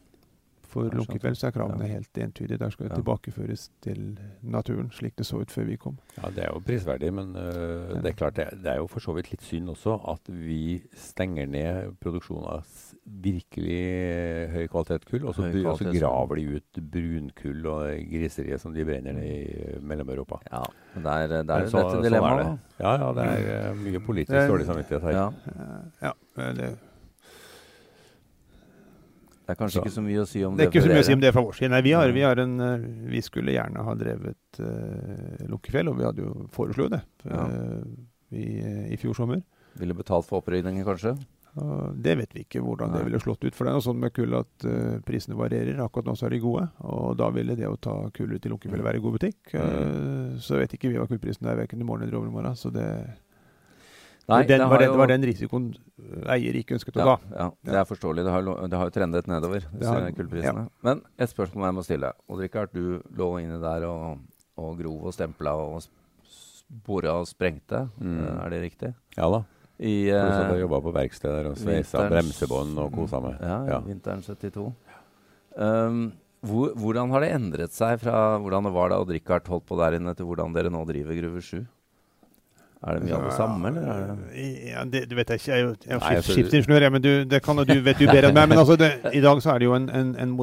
For 0.73 0.87
Ja. 0.89 0.95
Lunkefjell 0.97 1.35
så 1.37 1.47
er 1.47 1.51
kravene 1.53 1.85
Ja. 1.85 1.93
helt 1.99 2.17
entydige. 2.17 2.57
Der 2.57 2.69
skal 2.73 2.87
det 2.87 2.91
Ja. 2.95 3.01
tilbakeføres 3.01 3.69
til 3.85 4.17
naturen, 4.41 4.89
slik 4.91 5.15
det 5.17 5.25
så 5.29 5.37
ut 5.43 5.51
før 5.53 5.63
vi 5.69 5.75
kom. 5.77 5.97
Ja, 6.17 6.29
Det 6.29 6.43
er 6.43 6.49
jo 6.53 6.59
prisverdig, 6.65 7.13
men 7.13 7.35
øh, 7.35 7.93
det 8.01 8.05
er 8.05 8.17
klart 8.17 8.35
det, 8.35 8.47
det 8.63 8.71
er 8.71 8.77
jo 8.81 8.87
for 8.87 8.99
så 8.99 9.13
vidt 9.13 9.29
litt 9.31 9.43
synd 9.45 9.69
også 9.69 9.99
at 10.11 10.33
vi 10.33 10.81
stenger 10.95 11.45
ned 11.45 11.93
produksjonen 12.01 12.47
av 12.49 12.63
virkelig 13.05 13.81
øh, 13.83 14.49
høy 14.53 14.67
kvalitet 14.71 15.05
kull, 15.09 15.25
og 15.27 15.35
så, 15.35 15.41
Høy 15.51 15.65
og 15.65 15.77
så 15.77 15.91
graver 15.99 16.35
de 16.35 16.45
ut 16.55 16.79
brunkull 16.91 17.67
og 17.67 17.83
griseriet 18.11 18.61
som 18.61 18.73
de 18.73 18.85
brenner 18.85 19.13
ned 19.13 19.23
i 19.23 19.43
øh, 19.75 19.83
Mellom-Europa. 19.83 20.35
Ja, 20.51 20.63
men 20.95 21.03
det 21.03 21.11
er, 21.11 21.27
det 21.43 21.49
er 21.49 21.67
så- 21.69 21.77
dette 21.83 21.97
er 21.97 22.07
dilemmaet. 22.09 22.45
Sånn 22.45 22.59
Ja, 22.79 22.95
ja, 22.97 23.11
det 23.13 23.27
er 23.29 23.69
øh, 23.71 23.77
mye 23.83 23.99
politisk 23.99 24.31
er- 24.31 24.47
dårlig 24.47 24.65
samvittighet 24.65 25.01
her. 25.01 25.11
Ja. 25.11 25.29
Ja. 26.01 26.11
Det, 26.53 26.77
Det 29.43 29.51
er 29.51 29.59
kanskje 29.59 29.75
Så- 29.75 29.83
ikke 29.83 29.95
så 29.97 30.03
mye 30.05 30.21
å 30.23 30.27
si 30.27 30.43
om 30.47 30.55
det 30.55 30.57
Det 30.57 30.67
er 30.67 30.71
ikke 30.71 30.83
så 30.83 30.87
mye 30.87 30.95
mye 30.95 31.03
å 31.03 31.05
si 31.09 31.13
om 31.13 31.19
det 31.19 31.33
fra 31.33 31.41
vår 31.43 31.53
side. 31.57 31.69
Nei, 31.73 31.81
vi, 31.81 31.91
har, 31.91 32.11
vi, 32.15 32.21
har 32.23 32.39
en, 32.39 32.59
eh, 32.61 32.87
vi 33.11 33.21
skulle 33.21 33.51
gjerne 33.51 33.83
ha 33.83 33.93
drevet 33.99 34.59
uh, 34.59 35.45
Lukkefjell, 35.51 35.89
og 35.91 35.97
vi 35.99 36.03
hadde 36.07 36.23
jo 36.23 36.47
foreslo 36.53 36.89
det 36.89 37.01
Ja. 37.27 37.43
eh, 37.47 37.83
i, 38.31 38.45
i 38.93 38.97
fjor 38.97 39.13
sommer. 39.13 39.43
Ville 39.75 39.93
betalt 39.93 40.25
for 40.25 40.41
opprydningen, 40.41 40.85
kanskje? 40.85 41.17
Uh, 41.59 41.91
det 41.93 42.15
vet 42.17 42.31
vi 42.33 42.45
ikke 42.45 42.63
hvordan 42.63 42.93
det 42.95 43.03
ville 43.05 43.19
slått 43.19 43.43
ut. 43.43 43.53
For 43.53 43.65
det 43.65 43.73
noe 43.75 43.83
sånn 43.85 43.99
med 43.99 44.13
kull 44.15 44.33
at 44.33 44.65
uh, 44.65 44.97
prisene 45.05 45.35
varierer. 45.37 45.77
Akkurat 45.83 46.05
nå 46.07 46.15
så 46.17 46.25
er 46.25 46.29
de 46.37 46.39
gode, 46.39 46.63
og 46.81 47.17
da 47.19 47.27
ville 47.29 47.55
det 47.59 47.67
å 47.67 47.75
ta 47.77 48.09
kull 48.15 48.31
ut 48.33 48.45
i 48.47 48.49
Lukkefjell 48.49 48.81
være 48.81 49.01
god 49.03 49.19
butikk. 49.19 49.53
Mm. 49.53 50.39
så 50.39 50.57
vet 50.57 50.73
ikke 50.73 50.89
vi 50.89 50.97
hva 50.97 51.05
kullprisen 51.05 51.45
er 51.51 51.59
verken 51.59 51.81
i 51.81 51.83
morgen 51.83 52.07
eller 52.07 52.15
i 52.15 52.21
overmorgen. 52.23 52.55
Så 52.57 52.71
det, 52.73 52.87
Nei, 54.31 54.43
den, 54.47 54.61
det 54.61 54.67
var, 54.71 54.79
den, 54.79 54.87
jo- 54.87 54.99
var 55.01 55.09
den 55.11 55.25
risikoen 55.27 55.65
eh, 55.99 56.27
eier 56.37 56.55
ikke 56.55 56.77
ønsket 56.77 56.95
å 56.95 57.01
ja, 57.03 57.15
ta. 57.17 57.33
ja, 57.41 57.47
det 57.67 57.79
er 57.81 57.87
forståelig. 57.89 58.23
Det 58.23 58.31
har, 58.31 58.45
det 58.71 58.79
har 58.79 58.87
jo 58.87 58.93
trendet 58.95 59.27
nedover, 59.27 59.65
disse 59.73 59.91
har- 59.91 60.13
kullprisene. 60.15 60.67
Men 60.87 61.01
et 61.19 61.31
spørsmål 61.33 61.67
jeg 61.67 61.77
må 61.79 61.83
stille. 61.83 62.13
Odd 62.31 62.39
Rikard, 62.45 62.71
du 62.71 63.01
lå 63.19 63.27
inne 63.41 63.59
der 63.59 63.83
og, 63.89 64.21
og 64.55 64.77
grov 64.79 65.09
og 65.11 65.17
stempla 65.17 65.57
og 65.59 65.83
bora 66.87 67.17
og 67.19 67.27
sprengte. 67.27 67.83
Mm. 67.99 68.15
Eh, 68.23 68.39
Er 68.45 68.55
det 68.55 68.61
riktig? 68.63 68.93
Ja 69.17 69.27
da. 69.29 69.43
I 69.83 69.93
uh, 70.13 70.15
eh, 70.15 70.41
jeg 70.53 70.63
jobba 70.63 70.79
på 70.85 70.91
verksted 70.95 71.33
der 71.33 71.49
og 71.49 71.57
sveisa 71.59 72.05
bremsebånd 72.07 72.77
og 72.79 72.91
kosa 72.95 73.19
meg. 73.19 73.39
Ja, 73.41 73.57
Ja. 73.73 73.79
vinteren 73.83 74.21
72. 74.23 74.69
Um, 75.57 76.13
hvor, 76.43 76.71
hvordan 76.79 77.11
har 77.11 77.23
det 77.23 77.31
endret 77.35 77.75
seg 77.75 77.99
fra 78.01 78.37
hvordan 78.39 78.65
det 78.67 78.73
var 78.75 78.89
da 78.91 78.99
Odd 79.03 79.11
Rikard 79.15 79.47
holdt 79.47 79.65
på 79.67 79.77
der 79.79 79.97
inne, 79.99 80.13
til 80.15 80.25
hvordan 80.29 80.53
dere 80.55 80.71
nå 80.71 80.85
driver 80.87 81.15
Gruve 81.19 81.41
7? 81.43 81.65
Er 82.83 82.97
det 82.97 83.05
mye 83.05 83.15
av 83.15 83.27
det 83.29 83.35
samme, 83.37 83.69
eller 83.69 83.85
er 83.93 84.01
det 84.09 84.47
Ja, 84.67 84.83
det, 84.83 85.05
det 85.09 85.15
vet 85.15 85.29
jeg 85.31 85.39
ikke. 85.39 85.53
Jeg 85.53 85.99
er 85.99 86.17
jo, 86.17 86.25
skiftingeniør, 86.27 86.89
men 86.91 87.03
du, 87.03 87.11
det 87.31 87.39
kan, 87.45 87.61
du 87.63 87.77
vet 87.85 88.01
jo 88.01 88.09
bedre 88.11 88.31
enn 88.31 88.35
meg. 88.35 88.49
Men 88.51 88.59
altså, 88.59 88.75
det, 88.79 88.91
i 89.15 89.21
dag 89.23 89.39
så 89.43 89.53
er 89.53 89.63
det 89.63 89.69
jo 89.69 89.77
en, 89.77 89.87
en, 89.89 90.13
en 90.19 90.35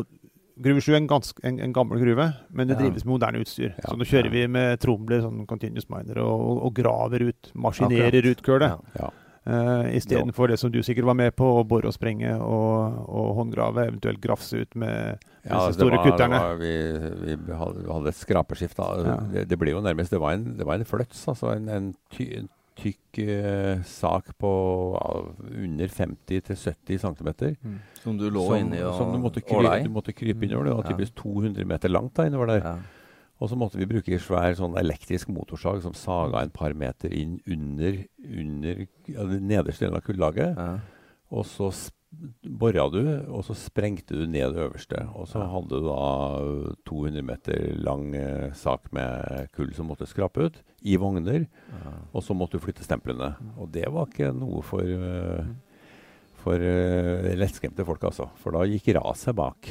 Gruve 0.61 0.83
7 0.85 0.91
er 0.93 0.99
en, 0.99 1.07
ganske, 1.09 1.41
en, 1.47 1.57
en 1.65 1.73
gammel 1.73 2.01
gruve, 2.03 2.27
men 2.53 2.69
det 2.69 2.77
drives 2.77 3.05
med 3.07 3.15
moderne 3.15 3.41
utstyr. 3.41 3.71
Ja, 3.79 3.87
Så 3.89 3.97
nå 3.97 4.05
kjører 4.05 4.29
ja. 4.29 4.33
vi 4.35 4.43
med 4.53 4.83
tromler, 4.83 5.23
sånn 5.25 5.47
continuous 5.49 5.89
miner, 5.93 6.21
og, 6.21 6.67
og, 6.67 6.75
graver 6.77 7.25
ut, 7.31 7.53
maskinerer 7.57 8.29
ut 8.29 8.45
Ja, 8.45 8.75
Ja. 8.99 9.09
Ja. 9.45 9.57
Uh, 9.81 9.97
Istedenfor 9.97 10.51
det 10.51 10.59
som 10.61 10.73
du 10.73 10.83
sikkert 10.85 11.07
var 11.09 11.17
med 11.17 11.33
på, 11.37 11.47
å 11.61 11.65
bore 11.65 11.89
og 11.89 11.97
sprenge 11.97 12.35
og, 12.37 13.01
og 13.09 13.31
håndgrave, 13.39 13.87
eventuelt 13.89 14.21
grafse 14.21 14.63
ut 14.63 14.77
med 14.79 15.17
Ja, 15.47 15.63
disse 15.65 15.79
store 15.79 15.97
var, 15.97 16.05
kutterne. 16.05 16.41
Var, 16.45 16.61
vi, 16.61 17.37
vi 17.49 17.57
hadde, 17.57 18.13
et 18.13 18.21
skrapeskift. 18.21 18.77
Da. 18.77 18.89
Ja. 19.07 19.19
Det, 19.33 19.47
det 19.51 19.61
ble 19.61 19.73
jo 19.73 19.81
nærmest 19.85 20.13
Det 20.13 20.21
var 20.21 20.37
en, 20.37 20.51
det 20.59 20.69
var 20.69 20.77
en 20.77 20.89
fløts, 20.89 21.25
altså. 21.33 21.55
En, 21.57 21.71
en, 21.73 21.93
ty, 22.13 22.29
en 22.37 22.51
tykk 22.81 23.23
uh, 23.25 23.83
sak 23.89 24.31
på 24.41 24.53
uh, 24.97 25.33
under 25.51 25.89
50-70 25.89 27.01
cm. 27.01 27.33
Som 28.05 28.21
du 28.21 28.29
lå 28.29 28.45
som, 28.47 28.57
inni 28.61 28.85
og 28.85 28.97
som 29.01 29.13
du 29.13 29.21
måtte, 29.25 29.45
krype, 29.45 29.83
du 29.89 29.93
måtte 29.93 30.17
krype 30.17 30.47
innover. 30.47 30.69
Det 30.69 30.79
var 30.83 30.91
typisk 30.93 31.21
200 31.25 31.69
meter 31.69 31.93
langt 31.93 32.17
da 32.21 32.29
innover 32.29 32.55
der. 32.55 32.73
Ja. 33.41 33.45
Og 33.45 33.49
så 33.49 33.57
måtte 33.57 33.79
vi 33.81 33.89
bruke 33.89 34.19
svær 34.21 34.53
sånn 34.59 34.77
elektrisk 34.77 35.31
motorsag 35.33 35.81
som 35.81 35.95
saga 35.97 36.43
en 36.45 36.53
par 36.53 36.75
meter 36.77 37.09
inn 37.17 37.39
under, 37.49 38.03
under 38.21 38.83
ja, 39.09 39.25
den 39.25 39.47
nederste 39.49 39.87
delen 39.87 39.97
av 39.97 40.05
kullaget. 40.05 40.61
Ja. 40.61 40.75
Og 41.33 41.47
så 41.49 41.71
bora 42.43 42.89
du, 42.91 43.01
og 43.31 43.45
så 43.47 43.55
sprengte 43.55 44.19
du 44.19 44.27
ned 44.27 44.53
det 44.57 44.65
øverste. 44.67 45.05
Og 45.15 45.29
så 45.31 45.45
hadde 45.47 45.79
du 45.79 45.87
da 45.87 46.75
200 46.91 47.23
meter 47.25 47.71
lang 47.79 48.11
eh, 48.19 48.51
sak 48.59 48.91
med 48.93 49.49
kull 49.55 49.71
som 49.77 49.89
måtte 49.89 50.09
skrape 50.11 50.51
ut, 50.51 50.59
i 50.83 50.99
vogner. 51.01 51.47
Ja. 51.71 51.95
Og 52.13 52.25
så 52.27 52.35
måtte 52.37 52.59
du 52.59 52.65
flytte 52.67 52.85
stemplene. 52.85 53.33
Og 53.57 53.71
det 53.73 53.87
var 53.89 54.11
ikke 54.11 54.35
noe 54.37 54.61
for, 54.67 54.85
Mm. 54.85 55.55
for 56.41 56.57
uh, 56.57 57.31
lettskremte 57.37 57.85
folk, 57.85 58.05
altså. 58.09 58.31
For 58.43 58.57
da 58.57 58.67
gikk 58.69 58.95
raset 58.97 59.37
bak. 59.37 59.71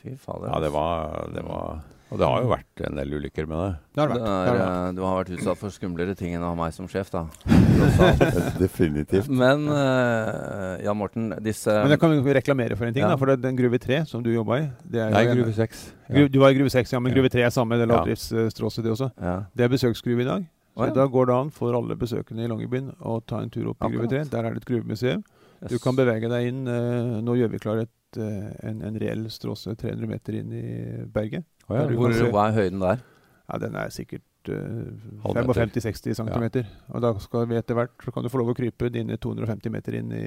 Fy 0.00 0.14
fader. 0.16 0.48
Ja, 0.48 0.60
det 0.64 0.70
var, 0.72 1.28
det 1.32 1.42
var 1.44 1.82
Og 2.14 2.18
det 2.20 2.26
har 2.30 2.42
jo 2.44 2.48
vært 2.52 2.82
en 2.86 2.94
del 3.00 3.14
ulykker 3.18 3.46
med 3.50 3.58
det. 3.58 3.70
Det 3.94 4.00
har 4.04 4.08
det 4.12 4.18
Det 4.20 4.22
er, 4.22 4.44
Det 4.44 4.50
har 4.50 4.58
vært. 4.60 4.88
eh, 4.88 4.92
du 4.94 5.00
har 5.02 5.16
vært 5.18 5.32
utsatt 5.34 5.58
for 5.58 5.74
skumlere 5.74 6.14
ting 6.16 6.34
enn 6.38 6.44
å 6.46 6.52
ha 6.52 6.54
meg 6.54 6.72
som 6.76 6.86
sjef, 6.86 7.10
da. 7.10 7.24
Definitivt. 8.62 9.28
Men 9.28 9.66
uh, 9.68 10.78
Jan 10.84 10.96
Morten, 10.98 11.32
disse 11.44 11.74
Men 11.74 11.90
jeg 11.94 12.00
kan 12.02 12.14
jo 12.14 12.22
reklamere 12.38 12.76
for 12.78 12.86
en 12.86 12.94
ting, 12.94 13.02
Ja. 13.02 13.10
da, 13.12 13.16
for 13.20 13.26
det, 13.32 13.40
den 13.42 13.56
gruve 13.58 13.78
3 13.82 14.04
som 14.06 14.22
du 14.22 14.30
jobba 14.32 14.60
i 14.62 14.70
det 14.86 15.00
er 15.00 15.10
Nei, 15.14 15.24
gruve 15.34 15.52
6. 15.54 15.84
Gru, 16.10 16.28
du 16.28 16.38
var 16.42 16.54
i 16.54 16.58
gruve 16.58 16.70
6, 16.70 16.92
ja, 16.94 17.00
men 17.00 17.12
Ja. 17.12 17.18
gruve 17.18 17.30
3 17.34 17.42
er 17.46 17.50
samme, 17.50 17.78
det 17.78 17.88
Ja. 17.88 17.94
lavdriftsstråset 17.96 18.82
det 18.84 18.92
også. 18.94 19.10
ja. 19.20 19.36
Det 19.56 19.64
er 19.64 19.68
besøksgruve 19.68 20.20
i 20.22 20.24
dag. 20.24 20.46
Så 20.76 20.86
ja. 20.88 20.92
Da 20.92 21.06
går 21.06 21.26
det 21.26 21.34
an 21.34 21.50
for 21.50 21.74
alle 21.74 21.94
besøkende 21.96 22.42
i 22.44 22.48
Longyearbyen 22.50 22.94
å 23.00 23.20
ta 23.24 23.38
en 23.40 23.50
tur 23.50 23.68
opp 23.70 23.82
i 23.84 23.90
gruve 23.94 24.08
3. 24.08 24.24
Der 24.30 24.44
er 24.44 24.54
det 24.54 24.62
et 24.62 24.66
gruvemuseum. 24.66 25.22
Du 25.68 25.78
kan 25.78 25.94
bevege 25.96 26.28
deg 26.28 26.48
inn. 26.48 26.66
eh, 26.68 27.20
nå 27.22 27.36
gjør 27.38 27.50
vi 27.50 27.58
klar 27.58 27.78
et, 27.80 27.88
eh, 28.18 28.50
en, 28.68 28.82
en 28.82 28.98
reell 28.98 29.24
stråse 29.30 29.74
300 29.76 30.06
meter 30.08 30.34
inn 30.34 30.52
i 30.52 31.06
berget. 31.06 31.44
Å, 31.68 31.76
ja. 31.78 31.84
Hvor, 31.96 32.14
hva 32.34 32.48
er 32.48 32.58
høyden 32.58 32.82
der? 32.82 33.04
Ja, 33.48 33.60
Den 33.60 33.76
er 33.80 33.92
sikkert 33.92 34.50
uh, 34.52 35.30
55-60 35.30 36.18
cm. 36.20 36.44
Og 36.92 37.04
da 37.04 37.14
skal 37.22 37.48
vi 37.50 37.58
etter 37.60 37.78
hvert 37.78 37.94
så 38.04 38.12
kan 38.14 38.24
du 38.24 38.30
få 38.32 38.40
lov 38.42 38.52
å 38.52 38.58
krype 38.58 38.92
dine 38.92 39.18
250 39.20 39.72
meter 39.72 39.98
inn 40.00 40.12
i 40.16 40.26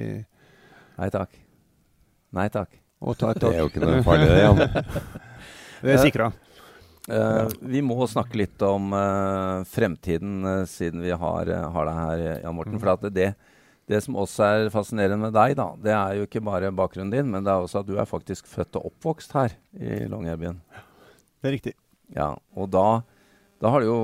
Nei 0.98 1.12
takk. 1.14 1.36
Nei 2.34 2.48
takk. 2.50 2.74
og 2.98 3.14
ta 3.18 3.30
et 3.30 3.40
Det 3.40 3.52
er 3.54 3.60
jo 3.62 3.70
ikke 3.70 3.84
noe 3.84 4.02
farlig, 4.06 4.28
det. 4.32 4.42
Jan. 4.42 4.62
Det 5.84 5.92
er 5.94 6.00
sikra. 6.02 6.32
Uh, 7.08 7.46
vi 7.64 7.80
må 7.80 7.96
snakke 8.10 8.36
litt 8.36 8.62
om 8.66 8.90
uh, 8.92 9.64
fremtiden, 9.70 10.42
uh, 10.44 10.64
siden 10.68 11.00
vi 11.00 11.14
har, 11.14 11.48
eh, 11.48 11.68
har 11.72 11.86
deg 11.88 12.00
her, 12.02 12.24
Jan 12.42 12.56
Morten. 12.56 12.74
Mm. 12.76 12.82
For 12.82 12.92
at 12.92 13.06
det, 13.14 13.28
det 13.88 14.00
som 14.04 14.18
også 14.20 14.44
er 14.44 14.72
fascinerende 14.74 15.22
med 15.22 15.32
deg, 15.38 15.54
da, 15.56 15.70
det 15.80 15.94
er 15.94 16.18
jo 16.18 16.26
ikke 16.26 16.42
bare 16.44 16.74
bakgrunnen 16.74 17.14
din, 17.14 17.30
men 17.32 17.46
det 17.46 17.54
er 17.54 17.64
også 17.64 17.80
at 17.80 17.88
du 17.88 17.94
er 17.96 18.10
faktisk 18.10 18.50
født 18.50 18.76
og 18.80 18.90
oppvokst 18.90 19.32
her 19.38 19.54
i 19.78 20.02
Longyearbyen. 20.10 20.58
Det 21.38 21.50
er 21.50 21.54
riktig. 21.54 21.74
Ja, 22.14 22.32
og 22.56 22.70
da, 22.72 23.02
da 23.60 23.72
har 23.74 23.84
det 23.84 23.90
jo 23.90 24.00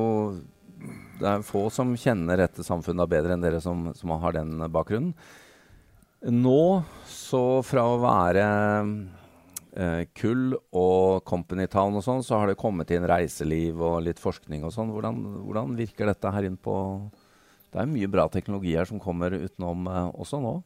Det 1.20 1.28
er 1.30 1.46
få 1.46 1.66
som 1.72 1.94
kjenner 1.96 2.42
dette 2.42 2.64
samfunnet 2.66 3.08
bedre 3.10 3.34
enn 3.34 3.44
dere 3.44 3.60
som, 3.62 3.88
som 3.96 4.12
har 4.20 4.36
den 4.36 4.58
bakgrunnen. 4.74 5.14
Nå, 6.24 6.82
så 7.08 7.60
fra 7.64 7.84
å 7.84 8.00
være 8.00 8.44
eh, 9.76 10.02
kull 10.16 10.54
og 10.72 11.24
Company 11.28 11.66
Town 11.70 11.98
og 11.98 12.04
sånn, 12.04 12.24
så 12.24 12.40
har 12.40 12.50
det 12.50 12.58
kommet 12.60 12.92
inn 12.94 13.06
reiseliv 13.08 13.82
og 13.84 13.98
litt 14.06 14.22
forskning 14.22 14.64
og 14.64 14.72
sånn. 14.74 14.92
Hvordan, 14.94 15.20
hvordan 15.44 15.76
virker 15.78 16.08
dette 16.08 16.32
her 16.32 16.48
inn 16.48 16.56
på 16.56 16.74
Det 17.74 17.82
er 17.82 17.90
mye 17.90 18.08
bra 18.08 18.28
teknologi 18.30 18.72
her 18.76 18.88
som 18.88 19.00
kommer 19.02 19.34
utenom 19.34 19.88
eh, 19.90 20.08
også 20.14 20.40
nå. 20.42 20.56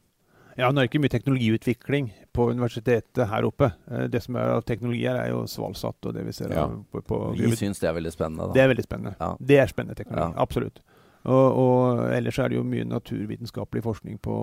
Ja, 0.59 0.69
nå 0.71 0.81
er 0.81 0.87
det 0.87 0.91
ikke 0.91 1.01
mye 1.05 1.13
teknologiutvikling 1.13 2.09
på 2.35 2.49
universitetet 2.51 3.29
her 3.31 3.47
oppe. 3.47 3.71
Eh, 3.89 4.07
Det 4.11 4.21
som 4.25 4.35
er 4.35 4.51
av 4.57 4.63
teknologi 4.67 5.05
her, 5.07 5.15
er 5.23 5.29
jo 5.31 5.45
Svalsatt 5.47 6.05
og 6.09 6.13
det 6.17 6.25
vi 6.27 6.31
ser 6.35 6.51
Ja. 6.51 6.67
på, 6.67 7.01
på 7.01 7.19
Vi 7.37 7.51
syns 7.55 7.79
det 7.79 7.87
er 7.89 7.93
veldig 7.95 8.11
spennende. 8.11 8.47
da. 8.49 8.53
Det 8.53 8.61
er 8.65 8.67
veldig 8.73 8.83
spennende. 8.85 9.15
Ja. 9.19 9.35
Det 9.39 9.57
er 9.63 9.67
spennende 9.71 9.95
teknologi. 9.95 10.33
Ja. 10.35 10.41
Absolutt. 10.43 10.81
Og, 11.25 11.57
og 11.59 12.11
ellers 12.15 12.37
er 12.39 12.47
det 12.49 12.55
jo 12.57 12.63
mye 12.63 12.85
naturvitenskapelig 12.87 13.83
forskning 13.83 14.19
på, 14.23 14.35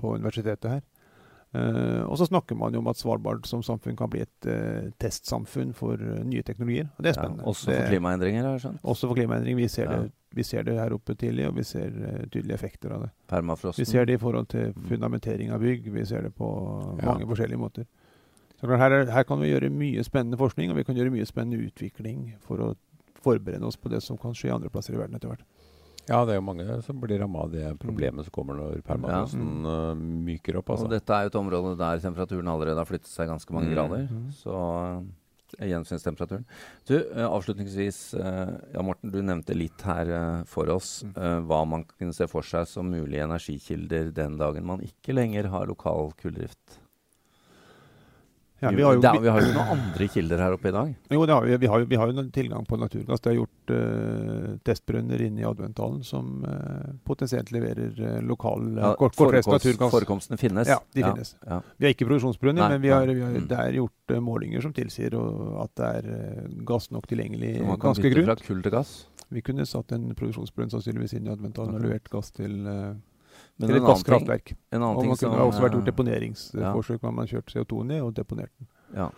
på 0.00 0.14
universitetet 0.14 0.70
her. 0.70 0.82
Eh, 1.52 2.02
og 2.06 2.14
så 2.20 2.28
snakker 2.28 2.54
man 2.54 2.72
jo 2.72 2.78
om 2.78 2.86
at 2.92 2.96
Svalbard 3.00 3.46
som 3.48 3.62
samfunn 3.66 3.96
kan 3.98 4.10
bli 4.12 4.20
et 4.22 4.46
uh, 4.46 4.90
testsamfunn 5.02 5.72
for 5.74 5.98
uh, 5.98 6.20
nye 6.22 6.44
teknologier. 6.46 6.86
Og 6.96 7.02
det 7.02 7.10
er 7.10 7.16
Ja, 7.16 7.22
spennende. 7.24 7.44
også 7.50 7.66
det, 7.72 7.78
for 7.80 7.90
klimaendringer, 7.90 8.44
har 8.46 8.52
jeg 8.54 8.62
skjønt. 8.66 8.84
Også 8.84 9.08
for 9.10 9.18
klimaendringer. 9.18 9.56
Vi 9.58 9.68
ser, 9.68 9.90
Ja. 9.90 9.96
det, 10.04 10.12
vi 10.38 10.42
ser 10.46 10.62
det 10.62 10.76
her 10.78 10.94
oppe 10.94 11.16
tidlig, 11.18 11.48
og 11.48 11.56
vi 11.56 11.64
ser 11.66 11.90
tydelige 12.30 12.54
effekter 12.54 12.94
av 12.94 13.02
det. 13.02 13.10
Permafrosten. 13.26 13.82
Vi 13.82 13.90
ser 13.90 14.06
det 14.06 14.14
i 14.14 14.22
forhold 14.22 14.46
til 14.48 14.72
fundamentering 14.86 15.50
av 15.50 15.58
bygg. 15.60 15.90
Vi 15.92 16.04
ser 16.06 16.22
det 16.22 16.34
på 16.38 16.52
Ja. 17.02 17.06
mange 17.14 17.26
forskjellige 17.26 17.58
måter. 17.58 17.86
Så 18.60 18.68
her, 18.76 18.92
er, 18.92 19.10
her 19.10 19.22
kan 19.24 19.40
vi 19.40 19.50
gjøre 19.50 19.70
mye 19.72 20.04
spennende 20.04 20.36
forskning, 20.38 20.70
og 20.70 20.76
vi 20.76 20.84
kan 20.84 20.94
gjøre 20.94 21.10
mye 21.10 21.26
spennende 21.26 21.64
utvikling 21.66 22.34
for 22.44 22.58
å 22.58 22.74
forberede 23.24 23.64
oss 23.66 23.76
på 23.76 23.88
det 23.90 24.02
som 24.02 24.16
kan 24.16 24.32
skje 24.32 24.52
andre 24.54 24.70
plasser 24.70 24.94
i 24.94 24.98
verden 25.00 25.16
etter 25.16 25.28
hvert. 25.32 25.42
Ja, 26.08 26.24
det 26.24 26.32
er 26.34 26.40
jo 26.40 26.46
mange 26.48 26.82
som 26.82 26.98
blir 27.00 27.20
ramma 27.20 27.44
av 27.44 27.52
det 27.52 27.78
problemet 27.78 28.24
som 28.26 28.32
kommer 28.34 28.56
når 28.58 28.80
permafrosten 28.82 29.66
uh, 29.66 29.94
myker 29.94 30.56
opp. 30.58 30.70
Altså. 30.74 30.88
Og 30.88 30.90
dette 30.90 31.12
er 31.14 31.26
jo 31.28 31.30
et 31.34 31.38
område 31.38 31.76
der 31.78 32.00
temperaturen 32.02 32.48
allerede 32.50 32.80
har 32.82 32.88
flyttet 32.88 33.06
seg 33.12 33.28
ganske 33.30 33.52
mange 33.54 33.68
Mm. 33.70 33.74
grader. 33.76 34.08
Mm. 34.10 34.30
Så 34.34 34.50
uh, 34.56 35.02
gjensynstemperaturen. 35.60 36.44
Du, 36.86 36.96
uh, 36.98 37.26
avslutningsvis, 37.28 38.14
eh, 38.14 38.52
ja 38.74 38.82
Morten, 38.86 39.10
du 39.10 39.20
nevnte 39.22 39.54
litt 39.54 39.82
her 39.86 40.10
eh, 40.10 40.42
for 40.46 40.70
oss 40.70 41.02
Mm. 41.04 41.14
eh, 41.16 41.38
hva 41.46 41.62
man 41.68 41.84
kunne 41.98 42.14
se 42.14 42.26
for 42.30 42.42
seg 42.42 42.66
som 42.70 42.90
mulige 42.90 43.22
energikilder 43.26 44.12
den 44.14 44.38
dagen 44.38 44.64
man 44.66 44.80
ikke 44.80 45.14
lenger 45.14 45.48
har 45.50 45.66
lokal 45.66 46.12
kulldrift. 46.22 46.79
Ja, 48.60 48.70
vi, 48.76 48.82
har 48.84 48.92
jo, 48.94 49.00
vi, 49.00 49.28
har 49.32 49.40
jo 49.40 49.52
noen 49.54 49.70
andre 49.72 50.06
kilder 50.12 50.38
her 50.44 50.52
oppe 50.52 50.68
i 50.68 50.72
dag. 50.74 50.90
jo, 51.14 51.20
det 51.26 51.32
har 51.32 51.46
vi, 51.46 51.56
vi, 51.62 51.68
har 51.72 51.84
vi 51.88 51.96
har 51.96 52.10
jo 52.12 52.24
tilgang 52.34 52.66
på 52.68 52.76
naturgass. 52.76 53.22
Det 53.24 53.30
er 53.32 53.38
gjort 53.38 53.72
uh, 53.72 54.50
testbrønner 54.68 55.22
inne 55.24 55.40
i 55.40 55.46
Adventdalen 55.48 56.02
som 56.04 56.44
uh, 56.44 56.90
potensielt 57.08 57.52
leverer 57.56 57.94
uh, 57.96 58.18
lokal 58.26 58.66
uh, 58.76 58.82
Ja, 58.82 58.90
kort, 59.00 59.16
kortreist 59.16 59.48
naturgass. 59.48 59.94
Forekomstene 59.94 60.36
finnes. 60.40 60.68
Ja, 60.68 60.76
de 60.92 61.06
finnes. 61.06 61.32
Ja. 61.46 61.60
Vi 61.80 61.88
har 61.88 61.94
ikke 61.96 62.08
produksjonsbrønner, 62.10 62.74
men 62.76 62.84
vi 62.84 62.92
har, 62.92 63.06
vi 63.08 63.20
har, 63.24 63.30
Mm. 63.30 63.46
det 63.48 63.58
er 63.62 63.76
gjort 63.78 64.12
målinger 64.26 64.60
som 64.64 64.72
tilsier 64.74 65.14
at 65.62 65.70
det 65.78 65.88
er 66.00 66.48
gass 66.66 66.90
nok 66.90 67.06
tilgjengelig 67.06 67.54
Så 67.60 67.64
man 67.68 67.78
kan 67.78 67.92
ganske 67.94 68.02
bytte 68.02 68.16
grunt. 68.18 68.40
fra 68.42 68.46
kull 68.50 68.62
til 68.66 68.72
gass. 68.74 68.90
Vi 69.30 69.42
kunne 69.46 69.64
satt 69.68 69.92
en 69.94 70.08
produksjonsbrønn 70.18 70.72
sannsynligvis 70.72 71.14
inn 71.14 71.28
i 71.28 71.30
Adventdalen 71.30 71.76
og 71.78 71.84
levert 71.84 72.08
gass 72.10 72.32
til, 72.34 72.66
eh, 72.66 72.92
Men 73.60 73.68
Til 73.68 73.76
en 73.76 73.82
et 73.82 73.84
annen 73.84 73.96
ting, 73.96 74.04
gasskraftverk. 74.04 74.52
en 74.72 74.82
annen 74.82 74.96
Og 74.96 75.02
ting 75.04 75.16
som 75.20 75.30
kunne 75.34 75.46
også 75.50 75.60
vært 75.60 75.74
gjort 75.76 75.82
eh, 75.88 75.90
deponeringsforsøk. 75.92 77.02
Ja. 77.02 77.10
Man 77.10 77.18
har 77.26 77.26
kjørt 77.34 77.52
CO2 77.52 77.84
ned 77.86 78.00
og 78.06 78.14
deponert 78.16 78.50
den. 78.58 78.68
Ja. 78.96 79.10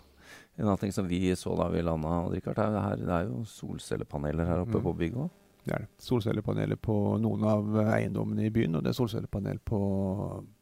En 0.57 0.65
annen 0.67 0.77
ting 0.83 0.91
som 0.93 1.07
vi 1.07 1.31
så 1.39 1.55
da 1.57 1.69
vi 1.69 1.81
landa, 1.81 2.29
Richard, 2.29 2.59
er, 2.59 2.71
det 2.75 2.81
her, 2.83 2.95
det 2.97 3.13
er 3.17 3.29
jo 3.29 3.43
solcellepaneler 3.45 4.45
her 4.45 4.59
oppe 4.65 4.77
Mm. 4.77 4.83
på 4.83 4.93
bygget 4.99 5.17
òg. 5.23 5.29
Det 5.65 5.73
er 5.73 5.79
det. 5.79 5.87
Solcellepaneler 6.03 6.75
på 6.75 7.17
noen 7.23 7.43
av 7.47 7.63
eiendommene 7.95 8.43
i 8.45 8.49
byen, 8.49 8.75
og 8.75 8.83
det 8.83 8.89
er 8.89 8.99
solcellepanel 8.99 9.59
på, 9.63 9.79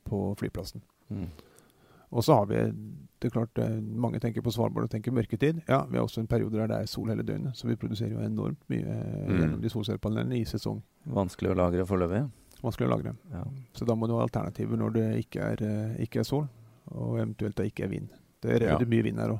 på 0.06 0.20
flyplassen. 0.38 0.82
Mm. 1.10 1.28
Og 2.12 2.24
så 2.24 2.36
har 2.36 2.46
vi 2.46 2.56
det 3.22 3.30
er 3.30 3.34
klart, 3.36 3.58
eh, 3.62 3.80
Mange 3.82 4.20
tenker 4.20 4.42
på 4.42 4.52
Svalbard 4.52 4.84
og 4.84 4.90
tenker 4.90 5.12
mørketid. 5.14 5.62
Ja, 5.68 5.84
Vi 5.86 5.98
har 5.98 6.04
også 6.06 6.20
en 6.22 6.28
periode 6.28 6.58
der 6.58 6.68
det 6.68 6.78
er 6.82 6.86
sol 6.90 7.08
hele 7.10 7.24
døgnet, 7.24 7.54
så 7.56 7.68
vi 7.68 7.76
produserer 7.76 8.12
jo 8.16 8.20
enormt 8.20 8.58
mye 8.70 8.86
eh, 8.86 9.28
Mm. 9.30 9.40
gjennom 9.40 9.62
de 9.62 9.70
solcellepanelene 9.70 10.40
i 10.40 10.44
sesong. 10.44 10.82
Vanskelig 11.08 11.52
å 11.52 11.56
lagre 11.56 11.86
foreløpig. 11.86 12.30
Vanskelig 12.62 12.88
å 12.90 12.92
lagre. 12.96 13.16
Ja. 13.34 13.44
Så 13.74 13.86
da 13.90 13.96
må 13.98 14.08
du 14.08 14.14
ha 14.18 14.24
alternativer 14.26 14.78
når 14.78 14.94
det 14.94 15.06
ikke 15.26 15.42
er, 15.54 15.64
eh, 15.66 15.96
ikke 16.06 16.20
er 16.22 16.28
sol, 16.28 16.48
og 16.92 17.16
eventuelt 17.18 17.56
da 17.58 17.64
ikke 17.64 17.86
er 17.88 17.88
vind. 17.90 18.10
Det 18.42 18.62
er 18.62 18.68
Ja. 18.72 18.78
mye 18.78 19.04
vind 19.04 19.20
her 19.20 19.30
òg. 19.30 19.40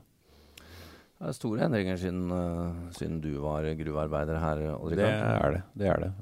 Det 1.22 1.28
er 1.30 1.34
store 1.38 1.60
endringer 1.68 1.98
siden, 2.02 2.32
eh, 2.32 2.92
siden 2.98 3.22
du 3.22 3.40
var 3.40 3.62
gruvearbeider 3.64 4.40
her, 4.40 4.58
Aldri 4.74 4.96
Det 4.96 5.06
er 5.06 5.52
det. 5.52 5.64
Det 5.78 5.88
er 5.88 6.00
det. 6.00 6.14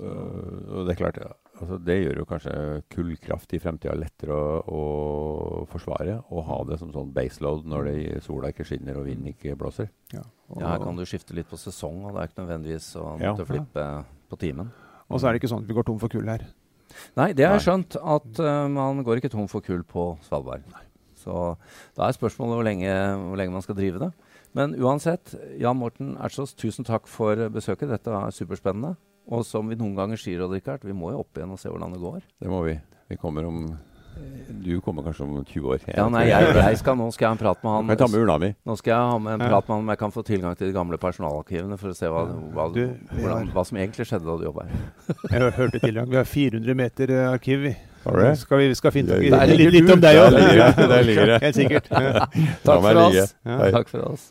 Uh, 0.00 0.78
og 0.78 0.86
det 0.86 0.94
er 0.94 1.04
klart, 1.04 1.18
ja, 1.20 1.28
altså 1.60 1.76
det 1.84 1.98
gjør 2.00 2.16
jo 2.16 2.24
kanskje 2.24 2.82
kullkraft 2.88 3.52
i 3.52 3.58
fremtida 3.60 3.92
lettere 3.94 4.32
å, 4.32 4.62
å 4.72 5.66
forsvare. 5.68 6.14
Å 6.32 6.44
ha 6.48 6.64
det 6.64 6.78
som 6.80 6.90
sånn 6.94 7.12
baseload 7.12 7.66
når 7.68 7.84
det, 7.90 8.22
sola 8.24 8.48
ikke 8.54 8.64
skinner 8.64 8.96
og 8.96 9.04
vinden 9.04 9.34
ikke 9.34 9.54
blåser. 9.60 9.90
Ja. 10.14 10.22
Og, 10.48 10.62
Ja, 10.62 10.68
her 10.72 10.78
kan 10.78 10.96
du 10.96 11.04
skifte 11.04 11.34
litt 11.36 11.50
på 11.50 11.58
sesong, 11.60 12.06
og 12.06 12.14
det 12.14 12.22
er 12.22 12.28
ikke 12.30 12.40
nødvendigvis 12.46 12.88
å 12.96 13.20
Ja. 13.20 13.34
flippe 13.36 13.84
på 14.30 14.38
timen. 14.38 14.70
Og 15.12 15.20
så 15.20 15.28
er 15.28 15.34
det 15.34 15.42
ikke 15.42 15.52
sånn 15.52 15.62
at 15.62 15.70
vi 15.70 15.76
går 15.76 15.86
tom 15.88 16.00
for 16.02 16.12
kull 16.12 16.28
her. 16.32 16.44
Nei, 17.18 17.30
det 17.36 17.46
har 17.46 17.56
jeg 17.56 17.66
skjønt, 17.66 17.96
at 17.96 18.40
uh, 18.42 18.66
man 18.72 19.04
går 19.04 19.20
ikke 19.20 19.32
tom 19.32 19.48
for 19.50 19.64
kull 19.64 19.84
på 19.88 20.12
Svalbard. 20.26 20.64
Så 21.22 21.54
da 21.96 22.08
er 22.08 22.16
spørsmålet 22.16 22.58
hvor 22.58 22.66
lenge, 22.66 22.92
hvor 23.28 23.38
lenge 23.38 23.54
man 23.54 23.64
skal 23.64 23.78
drive 23.78 24.02
det. 24.02 24.10
Men 24.56 24.74
uansett, 24.76 25.32
Jan 25.60 25.78
Morten 25.80 26.16
Ertsås, 26.20 26.52
tusen 26.58 26.84
takk 26.84 27.06
for 27.08 27.38
besøket. 27.54 27.92
Dette 27.92 28.12
er 28.12 28.34
superspennende. 28.34 28.96
Og 29.32 29.46
som 29.46 29.68
vi 29.70 29.78
noen 29.78 29.94
ganger 29.96 30.18
sier, 30.18 30.42
Richard, 30.50 30.82
vi 30.84 30.96
må 30.96 31.12
jo 31.12 31.22
opp 31.22 31.38
igjen 31.38 31.54
og 31.54 31.60
se 31.62 31.70
hvordan 31.70 31.94
det 31.94 32.02
går. 32.02 32.26
Det 32.42 32.50
må 32.50 32.64
vi. 32.66 32.74
Vi 33.12 33.20
kommer 33.20 33.46
om 33.48 33.64
Du 34.62 34.80
kommer 34.80 35.02
kanskje 35.02 35.24
om 35.24 35.44
20 35.44 35.68
år. 35.72 35.78
Ja, 35.90 36.04
nei, 36.12 36.26
jeg, 36.28 36.50
jeg 36.54 36.78
skal, 36.78 36.96
Nå 36.98 37.08
skal 37.14 37.24
jeg 37.24 37.30
ha 37.32 37.36
en 37.36 37.40
prat 37.40 37.62
med 37.64 37.72
han. 37.72 37.88
Kan 37.92 38.00
ta 38.02 38.08
med 38.12 38.22
urna 38.22 38.36
mi. 38.38 38.50
Nå 38.68 38.76
skal 38.78 38.92
jeg 38.92 39.12
ha 39.12 39.20
med 39.22 39.32
en 39.34 39.44
prat 39.46 39.68
med 39.68 39.74
han 39.74 39.86
om 39.86 39.92
jeg 39.94 40.00
kan 40.02 40.14
få 40.14 40.24
tilgang 40.26 40.58
til 40.58 40.68
de 40.68 40.76
gamle 40.76 40.98
personalarkivene 41.02 41.78
for 41.80 41.90
å 41.92 41.96
se 41.96 42.10
hva, 42.12 42.26
hva, 42.54 42.68
Du, 42.74 42.82
hvordan, 43.16 43.50
hva 43.54 43.64
som 43.66 43.80
egentlig 43.80 44.06
skjedde 44.10 44.28
da 44.28 44.36
du 44.38 44.44
jobba 44.46 44.68
her. 44.68 44.84
Jeg 45.30 45.46
har 45.46 45.56
hørt. 45.58 45.80
Vi 45.82 46.20
har 46.20 46.28
400 46.28 46.78
meter 46.82 47.14
eh, 47.16 47.30
arkiv, 47.32 47.66
det? 47.72 48.36
Skal 48.38 48.58
vi 48.58 48.68
skal 48.74 48.94
finne 48.94 49.18
Der 49.22 49.50
litt, 49.54 49.72
litt, 49.72 49.90
om 49.90 50.00
deg 50.02 50.18
Der 50.18 50.26
òg. 50.26 50.78
Der 50.90 51.04
ligger 51.06 51.34
det. 51.34 51.40
Helt 51.46 51.58
sikkert. 51.58 51.90
Takk 51.90 52.86
for 52.86 53.02
oss. 53.06 53.34
Takk 53.46 53.92
for 53.92 54.08
oss. 54.12 54.30